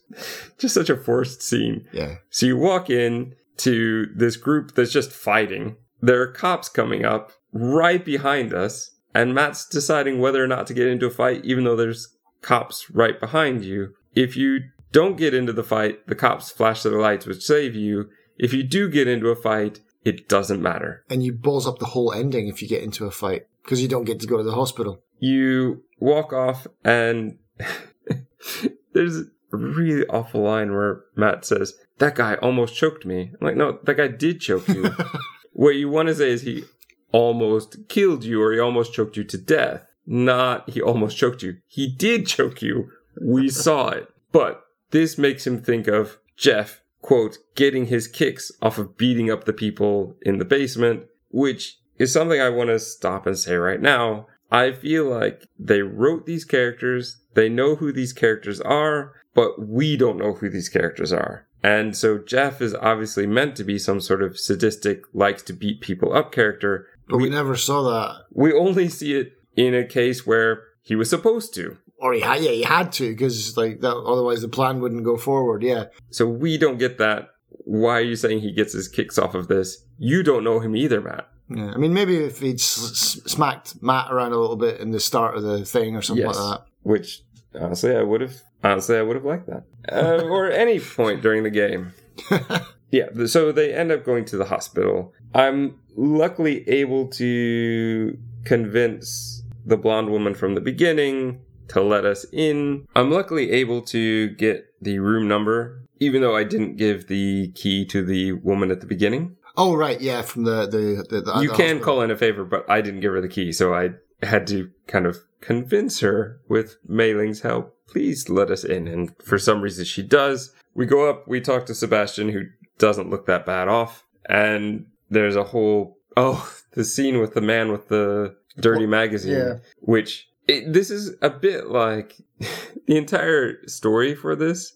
[0.59, 1.87] just such a forced scene.
[1.93, 2.17] Yeah.
[2.31, 5.77] So you walk in to this group that's just fighting.
[6.01, 10.75] There are cops coming up right behind us, and Matt's deciding whether or not to
[10.75, 13.95] get into a fight, even though there's cops right behind you.
[14.15, 14.61] If you
[14.93, 18.11] don't get into the fight, the cops flash their lights, which save you.
[18.39, 21.05] If you do get into a fight, it doesn't matter.
[21.09, 23.89] And you balls up the whole ending if you get into a fight because you
[23.89, 25.03] don't get to go to the hospital.
[25.19, 27.39] You walk off, and
[28.93, 33.33] there's a really awful line where Matt says, That guy almost choked me.
[33.33, 34.95] I'm like, No, that guy did choke you.
[35.53, 36.65] what you want to say is he
[37.13, 39.87] almost killed you or he almost choked you to death.
[40.07, 41.59] Not he almost choked you.
[41.67, 42.91] He did choke you.
[43.21, 44.09] We saw it.
[44.33, 49.45] But this makes him think of Jeff, quote, getting his kicks off of beating up
[49.45, 53.81] the people in the basement, which is something I want to stop and say right
[53.81, 54.27] now.
[54.51, 59.97] I feel like they wrote these characters, they know who these characters are, but we
[59.97, 61.47] don't know who these characters are.
[61.63, 65.81] And so Jeff is obviously meant to be some sort of sadistic, likes to beat
[65.81, 66.87] people up character.
[67.09, 68.25] But we, never saw that.
[68.33, 71.79] We only see it in a case where he was supposed to.
[71.99, 73.97] Or he had, yeah, he had to because like that.
[73.97, 75.63] Otherwise, the plan wouldn't go forward.
[75.63, 75.85] Yeah.
[76.11, 77.29] So we don't get that.
[77.49, 79.85] Why are you saying he gets his kicks off of this?
[79.97, 81.29] You don't know him either, Matt.
[81.49, 81.73] Yeah.
[81.73, 85.01] I mean, maybe if he'd s- s- smacked Matt around a little bit in the
[85.01, 86.37] start of the thing or something Yes.
[86.37, 86.67] like that.
[86.85, 87.23] Which
[87.59, 88.41] honestly, I would have.
[88.63, 91.93] Honestly, I would have liked that, uh, or any point during the game.
[92.95, 95.13] Yeah, so they end up going to the hospital.
[95.35, 102.87] I'm luckily able to convince the blonde woman from the beginning to let us in.
[102.95, 107.85] I'm luckily able to get the room number, even though I didn't give the key
[107.87, 109.39] to the woman at the beginning.
[109.57, 111.21] Oh right, yeah, from the the the.
[111.21, 111.81] the you the can hospital.
[111.81, 113.91] call in a favor, but I didn't give her the key, so I
[114.23, 117.77] had to kind of convince her with Mei Ling's help.
[117.87, 120.55] Please let us in, and for some reason she does.
[120.75, 122.45] We go up, we talk to Sebastian, who
[122.79, 127.71] doesn't look that bad off, and there's a whole oh the scene with the man
[127.71, 129.55] with the dirty magazine, yeah.
[129.81, 132.17] which it, this is a bit like
[132.87, 134.75] the entire story for this,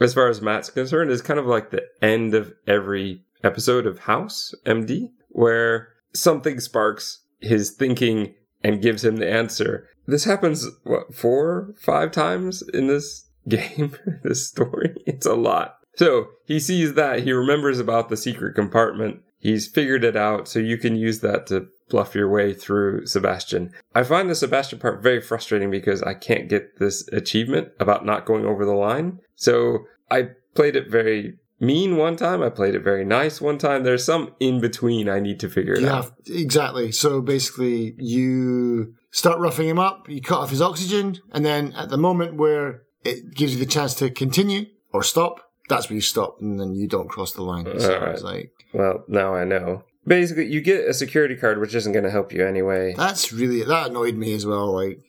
[0.00, 4.00] as far as Matt's concerned, is kind of like the end of every episode of
[4.00, 9.88] House MD, where something sparks his thinking and gives him the answer.
[10.06, 14.94] This happens, what, four, five times in this game, this story?
[15.06, 15.76] It's a lot.
[15.96, 20.60] So he sees that, he remembers about the secret compartment, he's figured it out, so
[20.60, 23.72] you can use that to bluff your way through Sebastian.
[23.94, 28.26] I find the Sebastian part very frustrating because I can't get this achievement about not
[28.26, 29.18] going over the line.
[29.34, 33.84] So I played it very mean one time, I played it very nice one time.
[33.84, 36.12] There's some in between I need to figure it out.
[36.24, 36.92] Yeah, exactly.
[36.92, 40.08] So basically, you start roughing him up.
[40.08, 43.70] You cut off his oxygen, and then at the moment where it gives you the
[43.70, 47.42] chance to continue or stop, that's where you stop, and then you don't cross the
[47.42, 47.66] line.
[47.78, 48.14] So Alright.
[48.14, 49.84] it's like Well, now I know.
[50.06, 52.94] Basically, you get a security card, which isn't going to help you anyway.
[52.96, 54.72] that's really that annoyed me as well.
[54.72, 55.00] Like.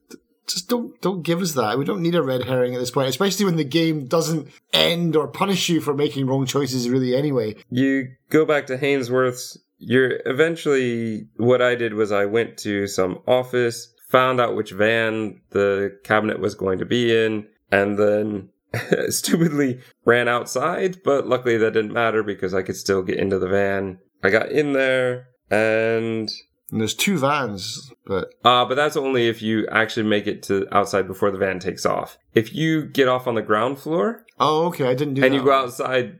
[0.49, 1.77] Just don't don't give us that.
[1.77, 5.15] We don't need a red herring at this point, especially when the game doesn't end
[5.15, 6.89] or punish you for making wrong choices.
[6.89, 7.55] Really, anyway.
[7.69, 9.57] You go back to Hainsworth's.
[9.77, 15.39] You're eventually, what I did was I went to some office, found out which van
[15.51, 18.49] the cabinet was going to be in, and then
[19.09, 21.01] stupidly ran outside.
[21.03, 23.99] But luckily that didn't matter because I could still get into the van.
[24.23, 26.29] I got in there and
[26.71, 30.67] And there's two vans, but Uh, but that's only if you actually make it to
[30.71, 32.17] outside before the van takes off.
[32.33, 35.43] If you get off on the ground floor oh, okay, I didn't do and you
[35.43, 36.19] go outside,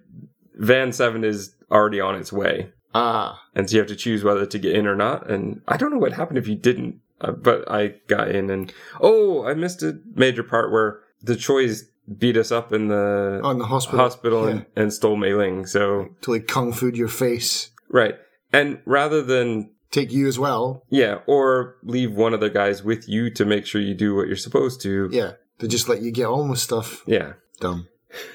[0.56, 2.72] van seven is already on its way.
[2.96, 5.30] Ah, And so you have to choose whether to get in or not.
[5.30, 8.74] And I don't know what happened if you didn't, uh, but I got in and,
[9.00, 13.60] oh, I missed a major part where the Choi's beat us up in the on
[13.60, 14.00] the hospital.
[14.00, 14.52] hospital Yeah.
[14.52, 15.68] and, and stole Mei Ling.
[15.68, 17.70] So, Totally kung fu your face.
[17.90, 18.16] right.
[18.52, 20.84] And rather than, Take you as well.
[20.90, 24.28] yeah, or leave one of the guys with you to make sure you do what
[24.28, 25.10] you're supposed to.
[25.12, 25.32] Yeah.
[25.60, 27.04] to just let you get on with stuff.
[27.08, 27.34] Yeah.
[27.60, 27.88] Dumb.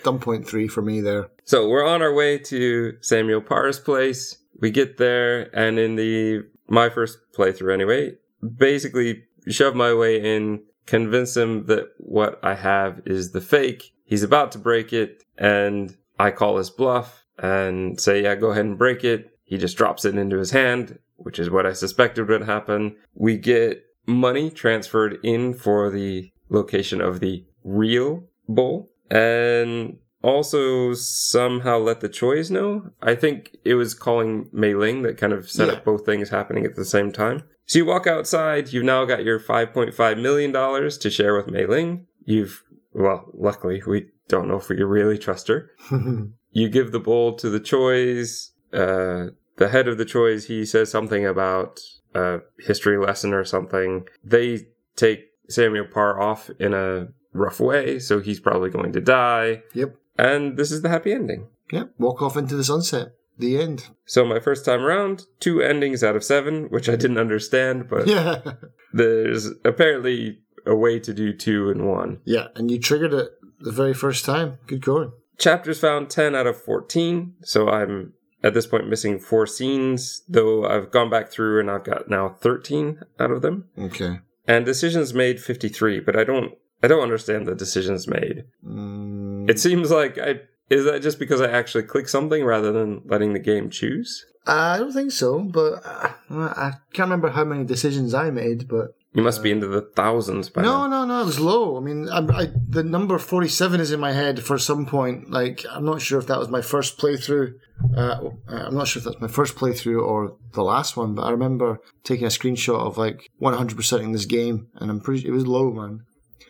[0.02, 1.28] Dumb point three for me there.
[1.44, 4.36] So we're on our way to Samuel Parr's place.
[4.60, 8.12] We get there, and in the my first playthrough anyway,
[8.56, 13.92] basically shove my way in, convince him that what I have is the fake.
[14.04, 18.64] He's about to break it, and I call his bluff and say, "Yeah, go ahead
[18.64, 22.28] and break it." He just drops it into his hand, which is what I suspected
[22.28, 22.96] would happen.
[23.14, 31.78] We get money transferred in for the location of the real bowl, and also somehow
[31.78, 32.90] let the Choi's know.
[33.02, 35.74] I think it was calling Mei Ling that kind of set Yeah.
[35.74, 37.42] up both things happening at the same time.
[37.66, 42.06] So you walk outside, you've now got your $5.5 million to share with Mei Ling.
[42.24, 45.70] You've, well, luckily, we don't know if we really trust her.
[46.56, 48.52] You give the bowl to the Choi's.
[48.72, 51.80] Uh, the head of the Choi's, he says something about
[52.14, 54.06] a history lesson or something.
[54.24, 59.62] They take Samuel Parr off in a rough way, so he's probably going to die.
[59.74, 59.96] yep.
[60.16, 61.48] And this is the happy ending.
[61.72, 61.94] Yep.
[61.98, 63.08] Walk off into the sunset.
[63.36, 63.88] The end.
[64.04, 68.06] So my first time around, two endings out of seven, which I didn't understand, but
[68.06, 68.40] Yeah.
[68.92, 72.20] there's apparently a way to do two and one.
[72.24, 72.46] yeah.
[72.54, 74.58] And you triggered it the very first time.
[74.68, 75.10] Good going.
[75.36, 78.12] Chapters found 10 out of 14, so I'm
[78.44, 82.28] at this point missing four scenes, though I've gone back through and I've got now
[82.28, 83.64] 13 out of them.
[83.76, 84.20] Okay.
[84.46, 86.52] And decisions made 53, but I don't
[86.82, 88.44] I don't understand the decisions made.
[88.64, 93.02] Mm, It seems like I is that just because I actually click something rather than
[93.06, 94.24] letting the game choose?
[94.46, 98.94] I don't think so, but uh, I can't remember how many decisions I made, but
[99.14, 101.04] You must be into the thousands by no, now.
[101.04, 101.76] no, no, it was low.
[101.76, 105.30] I mean, I, I, the number 47 is in my head for some point.
[105.30, 107.54] Like, I'm not sure if that was my first playthrough.
[107.96, 111.30] Uh, I'm not sure if that's my first playthrough or the last one, but I
[111.30, 115.46] remember taking a screenshot of like 100% in this game, and I'm pretty, it was
[115.46, 116.00] low, man.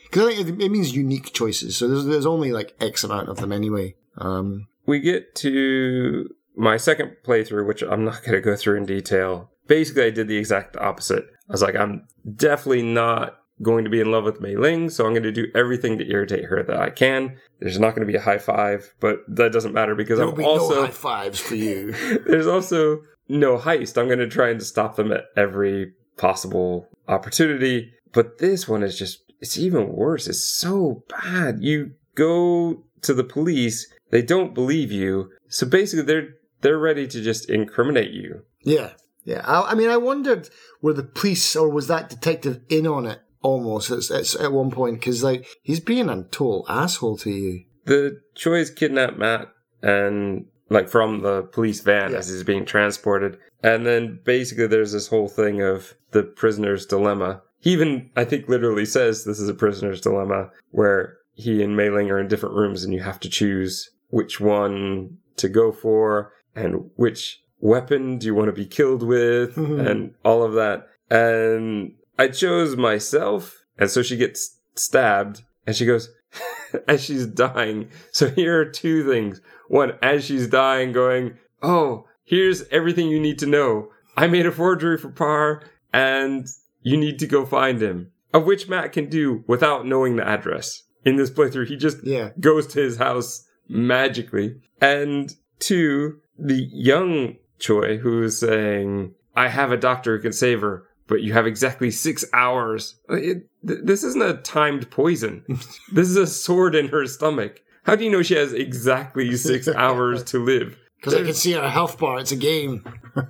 [0.05, 3.29] Because I think it, it means unique choices, so there's, there's only like X amount
[3.29, 3.95] of them anyway.
[4.17, 8.87] Um, We get to my second playthrough, which I'm not going to go through in
[8.87, 9.51] detail.
[9.67, 11.25] Basically, I did the exact opposite.
[11.49, 15.07] I was like, I'm definitely not going to be in love with Mei Ling, so
[15.07, 17.37] I'm going to do everything to irritate her that I can.
[17.61, 20.35] There's not going to be a high five, but that doesn't matter because there will
[20.35, 21.93] I'm be also no high fives for you.
[22.27, 23.99] there's also no heist.
[23.99, 27.93] I'm going to try and stop them at every possible opportunity.
[28.13, 30.27] But this one is just, it's even worse.
[30.27, 31.63] It's so bad.
[31.63, 35.31] You go to the police, they don't believe you.
[35.49, 36.29] So basically, they're,
[36.61, 38.43] they're ready to just incriminate you.
[38.63, 38.93] Yeah,
[39.25, 39.43] yeah.
[39.47, 40.49] I, I mean, I wondered
[40.83, 44.71] were the police or was that detective in on it almost at, at, at one
[44.71, 47.65] point because like he's being a total asshole to you.
[47.85, 49.49] The Choi's kidnapped Matt
[49.83, 52.19] and like from the police van Yeah.
[52.19, 53.39] as he's being transported.
[53.63, 57.43] And then basically there's this whole thing of the prisoner's dilemma.
[57.61, 61.91] He even, I think, literally says this is a prisoner's dilemma where he and Mei
[61.91, 66.33] Ling are in different rooms and you have to choose which one to go for
[66.55, 70.89] and which weapon do you want to be killed with and all of that.
[71.11, 73.65] And I chose myself.
[73.79, 76.11] And so she gets stabbed and she goes,
[76.89, 77.89] as she's dying.
[78.13, 79.41] So here are two things.
[79.69, 83.89] One, as she's dying, going, Oh, here's everything you need to know.
[84.17, 85.63] I made a forgery for Parr
[85.93, 86.47] and
[86.83, 88.11] you need to go find him.
[88.33, 90.83] Of which Matt can do without knowing the address.
[91.05, 94.57] In this playthrough, he just Yeah, goes to his house magically.
[94.81, 100.61] And two, the young Choi who is saying, I have a doctor who can save
[100.61, 102.97] her, but you have exactly six hours.
[103.09, 105.45] It, th- this isn't a timed poison.
[105.93, 107.61] this is a sword in her stomach.
[107.85, 110.79] How do you know she has exactly six hours to live?
[111.05, 112.19] because I can see our health bar.
[112.21, 112.85] It's a game.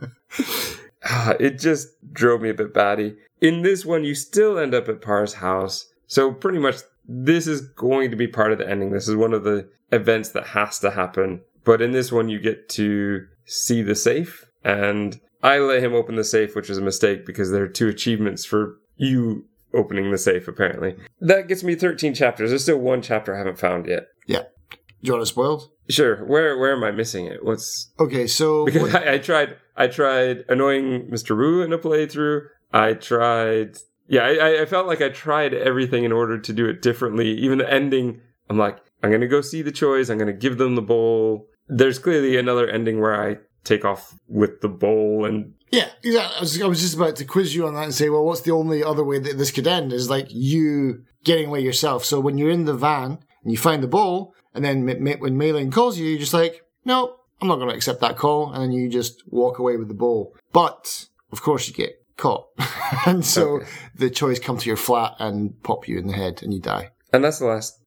[1.07, 3.15] Ah, it just drove me a bit batty.
[3.43, 5.93] In this one, you still end up at Parr's house.
[6.07, 6.77] So pretty much
[7.07, 8.91] this is going to be part of the ending.
[8.91, 11.43] This is one of the events that has to happen.
[11.63, 14.45] But in this one, you get to see the safe.
[14.63, 17.89] And I let him open the safe, which was a mistake because there are two
[17.89, 20.95] achievements for you opening the safe, apparently.
[21.21, 22.51] That gets me 13 chapters.
[22.51, 24.05] There's still one chapter I haven't found yet.
[24.27, 24.45] Yeah.
[24.71, 25.93] Do you want to spoil it?
[25.93, 26.25] Sure.
[26.25, 27.45] Where where am I missing it?
[27.45, 31.37] What's Okay, so because I, I tried I tried annoying Mr.
[31.37, 32.43] Wu in a playthrough.
[32.73, 33.77] I tried
[34.09, 37.33] yeah, I, I- I felt like I tried everything in order to do it differently.
[37.33, 40.75] Even the ending, I'm like, I'm gonna go see the Choi's, I'm gonna give them
[40.75, 41.49] the bowl.
[41.69, 46.37] There's clearly another ending where I take off with the bowl and yeah, exactly.
[46.37, 48.43] I was, I was just about to quiz you on that and say, well, what's
[48.43, 49.93] the only other way that this could end?
[49.93, 52.05] Is like you getting away yourself.
[52.05, 55.51] So when you're in the van and you find the bowl, and then when Mei
[55.53, 58.63] Ling calls you, you're just like, no, I'm not going to accept that call, and
[58.63, 60.37] then you just walk away with the bowl.
[60.53, 62.47] But of course, you get caught,
[63.07, 63.67] and so Okay.
[63.97, 66.91] the Choi's come to your flat and pop you in the head, and you die.
[67.13, 67.81] and that's the last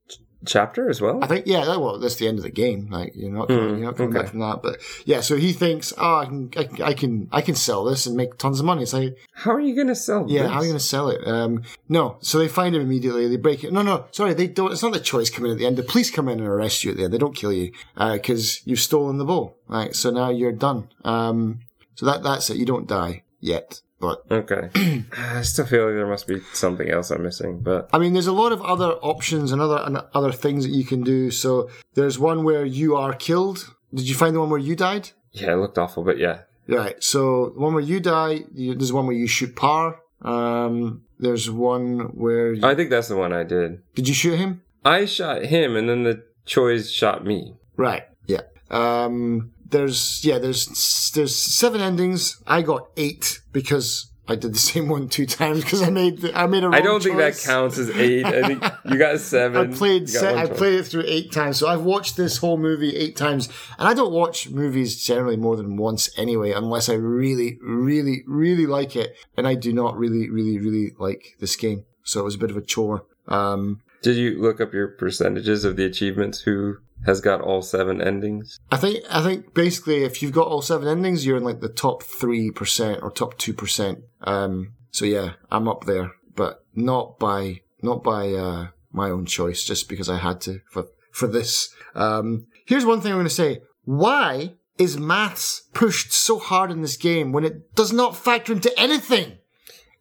[0.46, 1.24] chapter as well.
[1.24, 2.90] I think, yeah, that, well, that's the end of the game.
[2.90, 4.22] Like you're not, Hmm, you're not coming okay.
[4.24, 4.62] back from that.
[4.62, 7.84] But yeah, so he thinks, oh, I can, I, can- I can, I can sell
[7.86, 8.84] this and make tons of money.
[8.84, 10.52] It's like, How are you gonna sell yeah, this?
[10.52, 11.28] how are you going to sell it?
[11.28, 13.28] Um, no, so they find him immediately.
[13.28, 13.72] They break it.
[13.74, 14.72] No, no, sorry, they don't.
[14.72, 15.78] It's not the Choi's coming at the end.
[15.78, 17.14] The police come in and arrest you at the end.
[17.14, 19.58] They don't kill you because you've stolen the bowl.
[19.68, 20.90] Right, so now you're done.
[21.04, 21.60] Um,
[21.96, 22.58] so that that's it.
[22.58, 24.70] You don't die yet, but Okay.
[25.18, 28.28] I still feel like there must be something else I'm missing, but I mean, there's
[28.28, 31.32] a lot of other options and other and other things that you can do.
[31.32, 33.74] So there's one where you are killed.
[33.94, 35.12] Did you find the one where you died?
[35.32, 36.42] yeah, it looked awful, but yeah.
[36.68, 37.02] Right.
[37.04, 40.00] So the one where you die, you, there's one where you shoot Parr.
[40.22, 43.82] Um, there's one where you, I think that's the one I did.
[43.96, 44.62] did you shoot him?
[44.84, 47.56] I shot him and then the Choi's shot me.
[47.78, 48.04] Right.
[48.26, 48.42] Yeah.
[48.70, 50.38] Um, there's yeah.
[50.40, 52.42] There's there's seven endings.
[52.46, 56.38] I got eight because I did the same one two times because I made the,
[56.38, 56.68] I made a.
[56.68, 58.26] I don't think that counts as eight.
[58.26, 59.74] I think you got seven.
[59.74, 60.58] I played se- I choice.
[60.58, 63.48] played it through eight times, so I've watched this whole movie eight times,
[63.78, 68.66] and I don't watch movies generally more than once anyway, unless I really, really, really
[68.66, 72.36] like it, and I do not really, really, really like this game, so it was
[72.36, 73.06] a bit of a chore.
[73.28, 76.42] Um, Did you look up your percentages of the achievements?
[76.42, 78.60] Who has got all seven endings?
[78.72, 81.70] I think I think basically if you've got all seven endings, you're in like the
[81.70, 84.00] top three percent or top two percent.
[84.22, 89.64] Um, so yeah, I'm up there, but not by not by uh, my own choice,
[89.64, 91.74] just because I had to for for this.
[91.96, 96.82] Um, here's one thing I'm going to say: Why is maths pushed so hard in
[96.82, 99.38] this game when it does not factor into anything?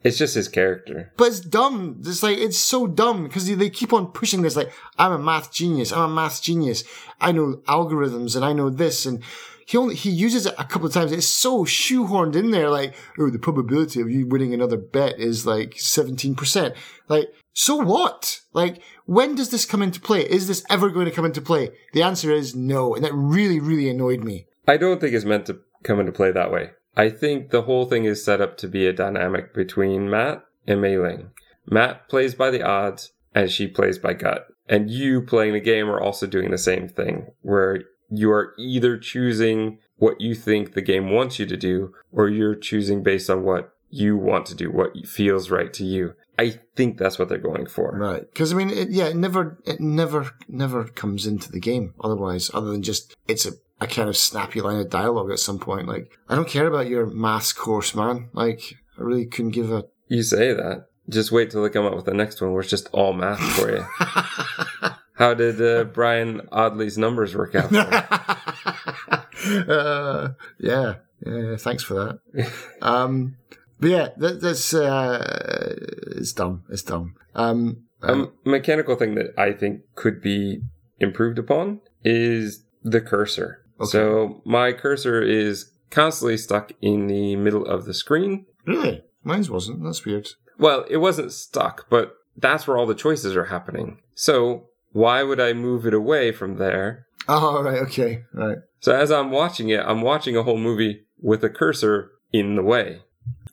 [0.02, 1.12] It's just his character.
[1.16, 2.00] But it's dumb.
[2.04, 4.56] It's like it's so dumb because they keep on pushing this.
[4.56, 5.92] Like I'm a math genius.
[5.92, 6.84] I'm a math genius.
[7.20, 9.06] I know algorithms and I know this.
[9.06, 9.22] And
[9.66, 11.10] he only he uses it a couple of times.
[11.10, 12.70] It's so shoehorned in there.
[12.70, 16.74] Like oh, the probability of you winning another bet is like seventeen percent.
[17.08, 18.40] Like so what?
[18.52, 20.22] Like when does this come into play?
[20.22, 21.70] Is this ever going to come into play?
[21.94, 24.46] The answer is no, and that really really annoyed me.
[24.68, 26.70] I don't think it's meant to come into play that way.
[26.96, 30.80] I think the whole thing is set up to be a dynamic between Matt and
[30.80, 31.30] Mei Ling.
[31.66, 34.46] Matt plays by the odds and she plays by gut.
[34.68, 38.98] And you playing the game are also doing the same thing, where you are either
[38.98, 43.44] choosing what you think the game wants you to do, or you're choosing based on
[43.44, 46.14] what you want to do, what feels right to you.
[46.38, 47.96] I think that's what they're going for.
[47.96, 48.20] Right.
[48.20, 51.94] Because I mean, it, yeah, it never, it never, never comes into the game.
[52.02, 55.58] Otherwise, other than just it's a, a kind of snappy line of dialogue at some
[55.58, 55.88] point.
[55.88, 58.28] Like, I don't care about your maths course, man.
[58.32, 59.86] Like, I really couldn't give a.
[60.08, 60.86] You say that.
[61.08, 63.40] Just wait till they come up with the next one where it's just all math
[63.40, 63.86] for you.
[65.14, 67.70] How did uh, Brian Oddly's numbers work out?
[67.70, 67.78] For
[69.72, 70.28] uh,
[70.58, 72.52] yeah, yeah, yeah, thanks for that.
[72.82, 73.36] um,
[73.80, 75.74] but yeah, that, that's uh,
[76.16, 76.64] it's dumb.
[76.70, 77.14] It's dumb.
[77.34, 80.62] Um, A mechanical thing that I think could be
[80.98, 83.62] improved upon is the cursor.
[83.80, 83.90] Okay.
[83.90, 88.46] So my cursor is constantly stuck in the middle of the screen.
[88.66, 89.82] really, mine's wasn't.
[89.82, 90.28] That's weird.
[90.58, 93.98] Well, it wasn't stuck, but that's where all the choices are happening.
[94.14, 97.06] So why would I move it away from there?
[97.28, 97.82] Oh, right.
[97.82, 98.24] Okay.
[98.32, 98.58] Right.
[98.80, 102.62] So as I'm watching it, I'm watching a whole movie with a cursor in the
[102.62, 103.02] way.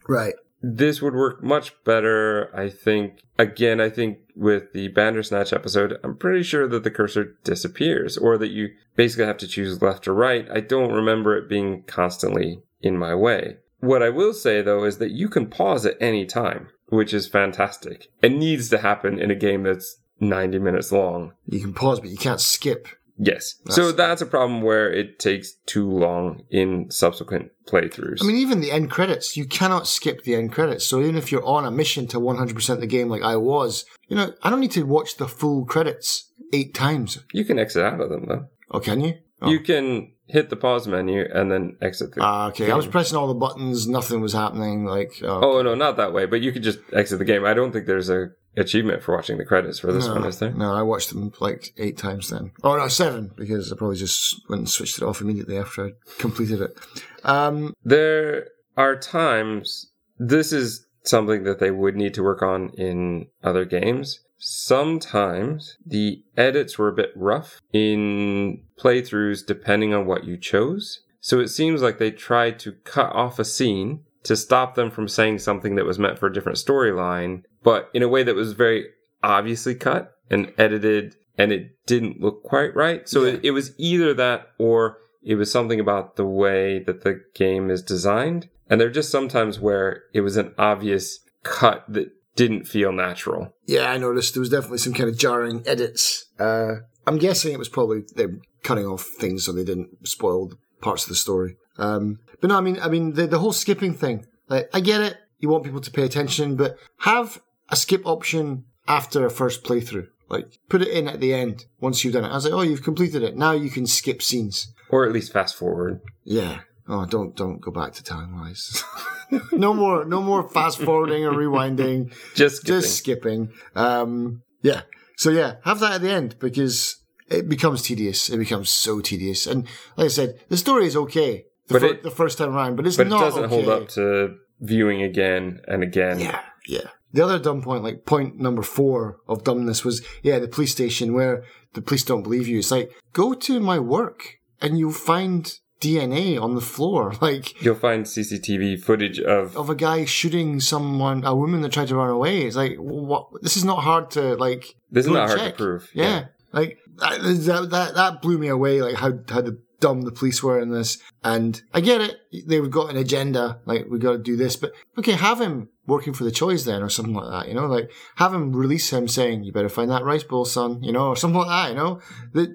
[0.08, 0.36] Right.
[0.62, 3.24] This would work much better, I think.
[3.38, 8.38] Again, I think with the Bandersnatch episode, I'm pretty sure that the cursor disappears or
[8.38, 10.48] that you basically have to choose left or right.
[10.50, 13.58] I don't remember it being constantly in my way.
[13.80, 17.28] What I will say though is that you can pause at any time, which is
[17.28, 18.08] fantastic.
[18.22, 21.34] It needs to happen in a game that's 90 minutes long.
[21.46, 22.88] You can pause, but you can't skip.
[23.18, 23.56] Yes.
[23.70, 28.24] so that's a problem where it takes too long in subsequent playthroughs.
[28.24, 30.86] I mean, even the end credits, you cannot skip the end credits.
[30.86, 34.16] So even if you're on a mission to 100% the game like I was, you
[34.16, 37.20] know, I don't need to watch the full credits eight times.
[37.34, 38.46] you can exit out of them though.
[38.72, 39.16] Oh, can you?
[39.42, 39.50] Oh.
[39.50, 42.22] You can hit the pause menu and then exit the.
[42.22, 42.72] Ah, okay.
[42.72, 44.86] I was pressing all the buttons, nothing was happening.
[44.86, 46.26] Like, oh, oh no, not that way.
[46.26, 47.46] But you could just exit the game.
[47.46, 50.40] I don't think there's a achievement for watching the credits for this no, one, is
[50.40, 50.52] there?
[50.52, 52.52] No, I watched them like eight times then.
[52.64, 55.92] Oh no, seven because I probably just went and switched it off immediately after I
[56.20, 56.78] completed it.
[57.24, 58.48] Um, There
[58.78, 64.20] are times, this is something that they would need to work on in other games.
[64.38, 71.02] Sometimes the edits were a bit rough in playthroughs depending on what you chose.
[71.22, 75.08] So it seems like they tried to cut off a scene to stop them from
[75.08, 78.54] saying something that was meant for a different storyline, but in a way that was
[78.54, 78.86] very
[79.24, 83.08] obviously cut and edited and it didn't look quite right.
[83.10, 83.34] So Yeah.
[83.34, 87.70] it, it was either that or it was something about the way that the game
[87.72, 88.50] is designed.
[88.70, 93.54] And there are just sometimes where it was an obvious cut that didn't feel natural.
[93.68, 96.26] yeah, I noticed there was definitely some kind of jarring edits.
[96.40, 100.52] Uh, I'm guessing it was probably them cutting off things so they didn't spoil
[100.82, 101.58] parts of the story.
[101.78, 104.26] Um, but no, I mean, I mean the the whole skipping thing.
[104.50, 105.18] Like, I get it.
[105.40, 107.42] You want people to pay attention, but have
[107.74, 110.08] a skip option after a first playthrough.
[110.30, 112.30] Like, put it in at the end once you've done it.
[112.30, 113.36] I was like, oh, you've completed it.
[113.36, 114.72] Now you can skip scenes.
[114.90, 116.00] Or at least fast forward.
[116.24, 116.60] Yeah.
[116.88, 118.84] Oh, don't don't go back to time wise.
[119.52, 122.14] no more no more fast forwarding or rewinding.
[122.36, 122.82] Just skipping.
[122.82, 123.54] Just skipping.
[123.76, 124.82] Um, yeah.
[125.18, 126.98] So yeah, have that at the end because
[127.30, 128.30] it becomes tedious.
[128.30, 129.48] It becomes so tedious.
[129.48, 129.66] And
[129.98, 132.86] like I said, the story is okay the, fir- it- the first time around, but
[132.86, 133.56] it's but it doesn't okay.
[133.56, 136.20] hold up to viewing again and again.
[136.20, 136.90] Yeah, yeah.
[137.14, 141.14] The other dumb point, like point number four of dumbness, was yeah, the police station
[141.14, 141.44] where
[141.74, 142.60] the police don't believe you.
[142.60, 147.76] It's like go to my work and you'll find DNA on the floor, like You'll
[147.76, 152.10] find CCTV footage of of a guy shooting someone, a woman that tried to run
[152.10, 152.42] away.
[152.44, 153.28] It's like what?
[153.42, 154.76] This is not hard to like.
[154.92, 155.58] This is not hard to check.
[155.58, 155.90] prove.
[155.94, 156.26] Yeah, Yeah.
[156.52, 158.82] like that that that blew me away.
[158.82, 160.98] Like how how the dumb the police were in this.
[161.26, 162.16] And I get it.
[162.48, 163.60] They've got an agenda.
[163.66, 166.82] Like we've got to do this, but okay, have him working for the Choi's then,
[166.82, 167.50] or something like that.
[167.50, 170.82] You know, like have him release him saying, "You better find that rice bowl, son."
[170.82, 171.70] You know, or something like that.
[171.72, 172.02] You know,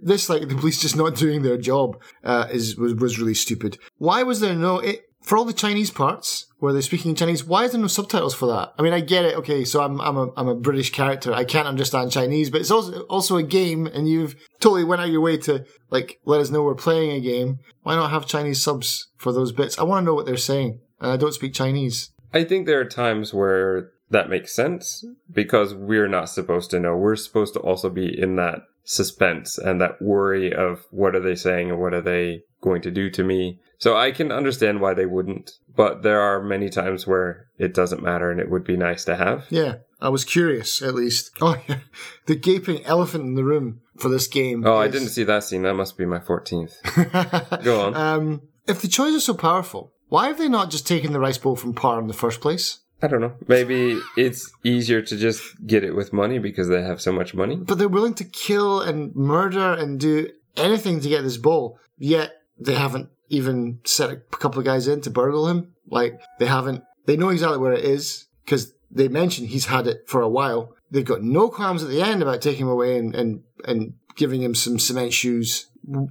[0.03, 3.79] this like the police just not doing their job uh, is was was really stupid.
[3.99, 5.05] Why was there no it?
[5.29, 8.47] For all the Chinese parts where they're speaking Chinese, why is there no subtitles for
[8.47, 8.72] that?
[8.79, 9.37] I mean, I get it.
[9.37, 11.35] Okay, so I'm I'm a I'm a British character.
[11.35, 15.09] I can't understand Chinese, but it's also also a game, and you've totally went out
[15.09, 17.59] of your way to like let us know we're playing a game.
[17.83, 19.79] Why not have Chinese subs for those bits?
[19.79, 22.11] I want to know what they're saying, and I don't speak Chinese.
[22.33, 26.97] I think there are times where that makes sense because we're not supposed to know.
[26.97, 31.35] We're supposed to also be in that suspense and that worry of what are they
[31.35, 33.59] saying and what are they going to do to me.
[33.79, 38.03] So I can understand why they wouldn't, but there are many times where it doesn't
[38.03, 39.47] matter and it would be nice to have.
[39.51, 41.31] Yeah, I was curious at least.
[41.41, 41.79] Oh yeah,
[42.26, 44.66] the gaping elephant in the room for this game.
[44.66, 45.62] Oh, I didn't see that scene.
[45.62, 47.62] That must be my 14th.
[47.64, 47.95] Go on.
[47.97, 51.39] Um, if the Choi's is so powerful, why have they not just taken the rice
[51.39, 52.81] bowl from Parr in the first place?
[53.01, 53.35] I don't know.
[53.47, 57.55] Maybe it's easier to just get it with money because they have so much money.
[57.57, 62.33] But they're willing to kill and murder and do anything to get this bowl, yet
[62.59, 65.72] they haven't even set a couple of guys in to burgle him.
[65.89, 70.05] Like, they haven't, they know exactly where it is because they mentioned he's had it
[70.07, 70.74] for a while.
[70.91, 74.43] They've got no qualms at the end about taking him away and, and, and giving
[74.43, 75.66] him some cement shoes.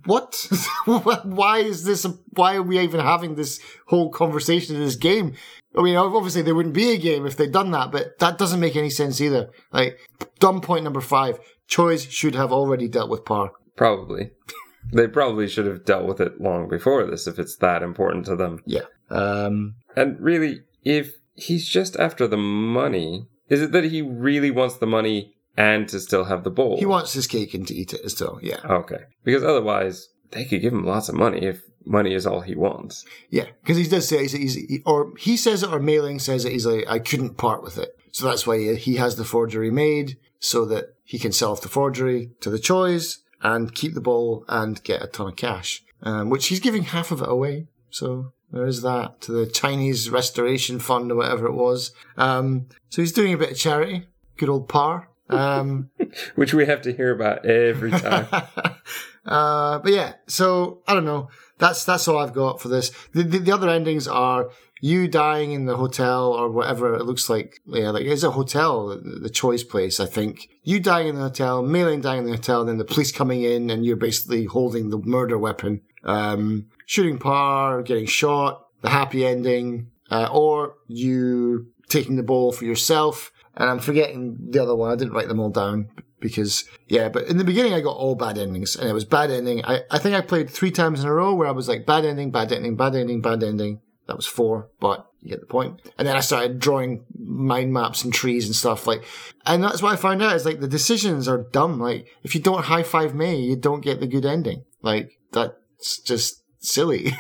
[0.06, 0.48] What?
[0.86, 2.06] why is this?
[2.06, 5.34] A, why are we even having this whole conversation in this game?
[5.78, 8.60] I mean, obviously there wouldn't be a game if they'd done that, but that doesn't
[8.60, 9.52] make any sense either.
[9.72, 10.00] Like,
[10.40, 11.40] dumb point number five.
[11.68, 13.52] Choi's should have already dealt with Parr.
[13.76, 14.32] Probably.
[14.92, 18.36] they probably should have dealt with it long before this if it's that important to
[18.36, 18.62] them.
[18.66, 18.84] Yeah.
[19.10, 24.78] Um, And really, if he's just after the money, is it that he really wants
[24.78, 26.78] the money and to still have the bowl?
[26.78, 28.40] he wants his cake and to eat it still.
[28.42, 28.60] Yeah.
[28.66, 29.06] Okay.
[29.24, 33.06] Because otherwise, they could give him lots of money if money is all he wants.
[33.30, 33.46] Yeah.
[33.62, 36.46] Because he does say, he's, he's, he, or he says it, or Mei Ling says
[36.46, 37.98] it, he's like, I couldn't part with it.
[38.12, 41.62] So that's why he, he has the forgery made so that he can sell off
[41.62, 45.84] the forgery to the Choi's and keep the ball and get a ton of cash,
[46.04, 47.68] um, which he's giving half of it away.
[47.90, 51.92] So there is that to the Chinese Restoration Fund or whatever it was.
[52.18, 54.08] Um, so he's doing a bit of charity.
[54.38, 55.10] Good old Parr.
[55.30, 55.90] Um,
[56.36, 58.28] Which we have to hear about every time.
[59.28, 61.30] uh, but yeah, so I don't know.
[61.58, 62.92] That's that's all I've got for this.
[63.14, 64.50] The, the, the other endings are
[64.80, 67.60] you dying in the hotel or whatever it looks like.
[67.66, 70.50] Yeah, like it's a hotel, the, Choi's place, I think.
[70.64, 73.12] You dying in the hotel, Mei Ling dying in the hotel, and then the police
[73.12, 75.82] coming in, and you're basically holding the murder weapon.
[76.04, 82.66] Um, shooting Parr, getting shot, the happy ending, uh, or you taking the ball for
[82.66, 83.32] yourself.
[83.56, 84.92] And I'm forgetting the other one.
[84.92, 85.90] I didn't write them all down
[86.20, 89.32] because, yeah, but in the beginning I got all bad endings and it was bad
[89.32, 89.64] ending.
[89.66, 92.06] I, I think I played three times in a row where I was like bad
[92.06, 93.82] ending, bad ending, bad ending, bad ending.
[94.08, 95.82] That was four, but you get the point.
[95.98, 99.04] And then I started drawing mind maps and trees and stuff like,
[99.46, 101.80] and that's what I found out is like the decisions are dumb.
[101.80, 104.64] Like if you don't high five me you don't get the good ending.
[104.82, 107.18] Like that's just silly.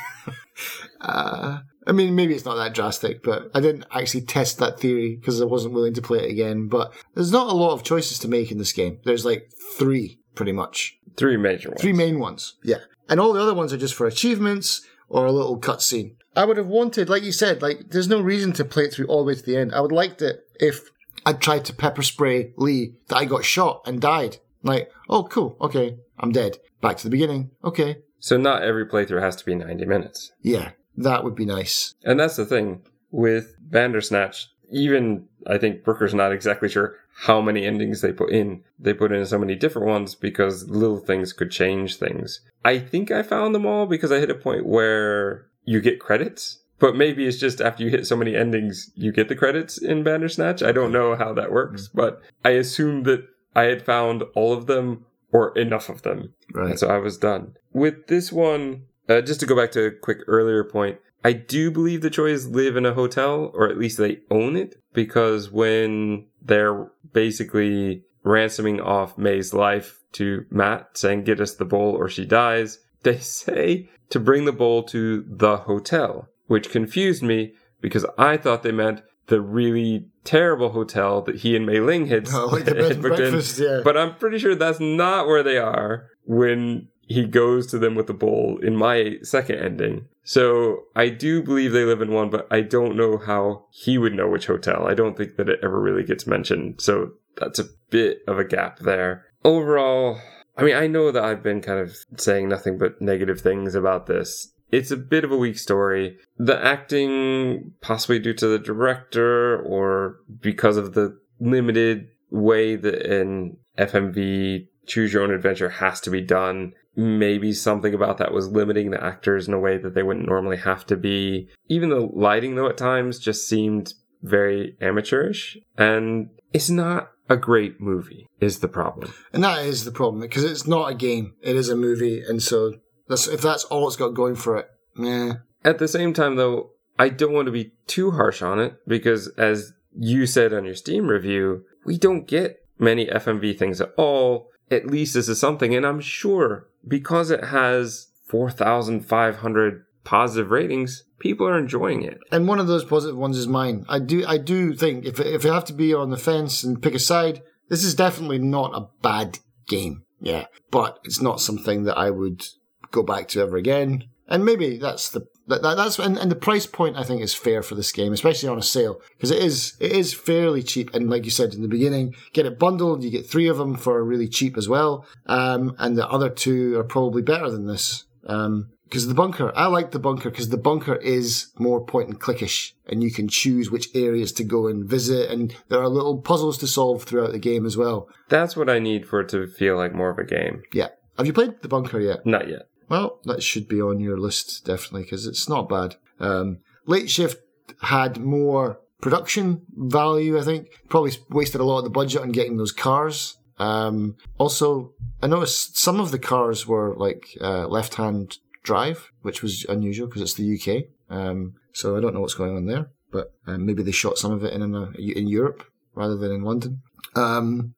[1.01, 5.15] uh, I mean, maybe it's not that drastic, but I didn't actually test that theory
[5.15, 6.67] because I wasn't willing to play it again.
[6.67, 8.99] But there's not a lot of choices to make in this game.
[9.05, 10.97] There's like three, pretty much.
[11.15, 11.81] Three major ones.
[11.81, 12.55] Three main ones.
[12.63, 12.79] Yeah.
[13.09, 16.15] And all the other ones are just for achievements or a little cutscene.
[16.35, 19.07] I would have wanted, like you said, like there's no reason to play it through
[19.07, 19.73] all the way to the end.
[19.73, 20.89] I would liked it if
[21.25, 24.37] I tried to pepper spray Lee that I got shot and died.
[24.61, 26.57] Like, oh cool, okay, I'm dead.
[26.81, 27.51] Back to the beginning.
[27.63, 27.97] Okay.
[28.19, 30.31] So not every playthrough has to be 90 minutes.
[30.41, 30.71] Yeah.
[30.97, 31.93] That would be nice.
[32.03, 32.81] And that's the thing
[33.11, 34.47] with Bandersnatch.
[34.69, 38.63] Even I think Brooker's not exactly sure how many endings they put in.
[38.77, 42.41] They put in so many different ones because little things could change things.
[42.65, 46.59] I think I found them all because I hit a point where you get credits.
[46.79, 50.03] But maybe it's just after you hit so many endings, you get the credits in
[50.03, 50.61] Bandersnatch.
[50.61, 51.91] I don't know how that works, mm.
[51.95, 56.33] but I assumed that I had found all of them or enough of them.
[56.53, 56.71] Right.
[56.71, 57.55] And so I was done.
[57.73, 61.71] With this one, uh, just to go back to a quick earlier point, I do
[61.71, 66.27] believe the Choys live in a hotel, or at least they own it, because when
[66.41, 72.25] they're basically ransoming off May's life to Matt, saying, get us the bowl or she
[72.25, 78.37] dies, they say to bring the bowl to the hotel, which confused me because I
[78.37, 82.65] thought they meant the really terrible hotel that he and Mei Ling had, Oh, like
[82.67, 83.41] had booked in.
[83.57, 83.81] yeah.
[83.83, 88.07] But I'm pretty sure that's not where they are when he goes to them with
[88.07, 90.07] the bowl in my second ending.
[90.23, 94.13] So I do believe they live in one, but I don't know how he would
[94.13, 94.85] know which hotel.
[94.87, 96.81] I don't think that it ever really gets mentioned.
[96.81, 99.25] So that's a bit of a gap there.
[99.45, 100.19] Overall,
[100.57, 104.07] I mean, I know that I've been kind of saying nothing but negative things about
[104.07, 104.51] this.
[104.69, 106.17] It's a bit of a weak story.
[106.37, 113.55] The acting, possibly due to the director or because of the limited way that an
[113.77, 116.73] FMV choose your own adventure has to be done.
[116.97, 120.57] Maybe something about that was limiting the actors in a way that they wouldn't normally
[120.57, 121.47] have to be.
[121.69, 123.93] Even the lighting, though, at times just seemed
[124.23, 125.57] very amateurish.
[125.77, 129.13] And it's not a great movie, is the problem.
[129.31, 132.41] And that is the problem because it's not a game; it is a movie, and
[132.41, 132.73] so
[133.07, 134.67] that's if that's all it's got going for it.
[134.95, 135.35] Meh.
[135.63, 139.27] At the same time, though, I don't want to be too harsh on it because,
[139.37, 144.49] as you said on your Steam review, we don't get many FMV things at all.
[144.69, 151.47] At least this is something, and I'm sure because it has 4,500 positive ratings, people
[151.47, 152.19] are enjoying it.
[152.31, 153.85] And one of those positive ones is mine.
[153.89, 156.81] I do, I do think if if you have to be on the fence and
[156.81, 160.03] pick a side, this is definitely not a bad game.
[160.19, 162.43] Yeah, but it's not something that I would
[162.91, 164.05] go back to ever again.
[164.27, 167.33] And maybe that's the that, that that's and, and the price point I think is
[167.33, 170.93] fair for this game, especially on a sale because it is it is fairly cheap.
[170.93, 173.75] And like you said in the beginning, get it bundled, you get three of them
[173.75, 175.05] for really cheap as well.
[175.25, 178.05] Um, and the other two are probably better than this.
[178.25, 182.19] Um, because the bunker, I like the bunker because the bunker is more point and
[182.19, 186.21] clickish, and you can choose which areas to go and visit, and there are little
[186.21, 188.07] puzzles to solve throughout the game as well.
[188.29, 190.63] That's what I need for it to feel like more of a game.
[190.71, 190.87] Yeah,
[191.17, 192.25] have you played the bunker yet?
[192.25, 192.69] Not yet.
[192.89, 195.95] Well, that should be on your list definitely because it's not bad.
[196.19, 197.41] Um, Late Shift
[197.81, 200.67] had more production value, I think.
[200.89, 203.37] Probably wasted a lot of the budget on getting those cars.
[203.59, 209.65] Um, also, I noticed some of the cars were like uh, left-hand drive, which was
[209.67, 210.85] unusual because it's the UK.
[211.09, 214.31] Um, so I don't know what's going on there, but um, maybe they shot some
[214.31, 215.63] of it in in, a, in Europe
[215.95, 216.81] rather than in London.
[217.15, 217.73] Um,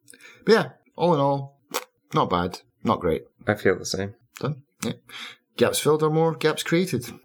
[0.46, 1.60] but yeah, all in all,
[2.14, 3.24] not bad, not great.
[3.48, 4.16] I feel the same.
[4.40, 4.64] Done.
[4.84, 4.94] Yeah.
[5.58, 7.12] Gaps filled or more gaps created.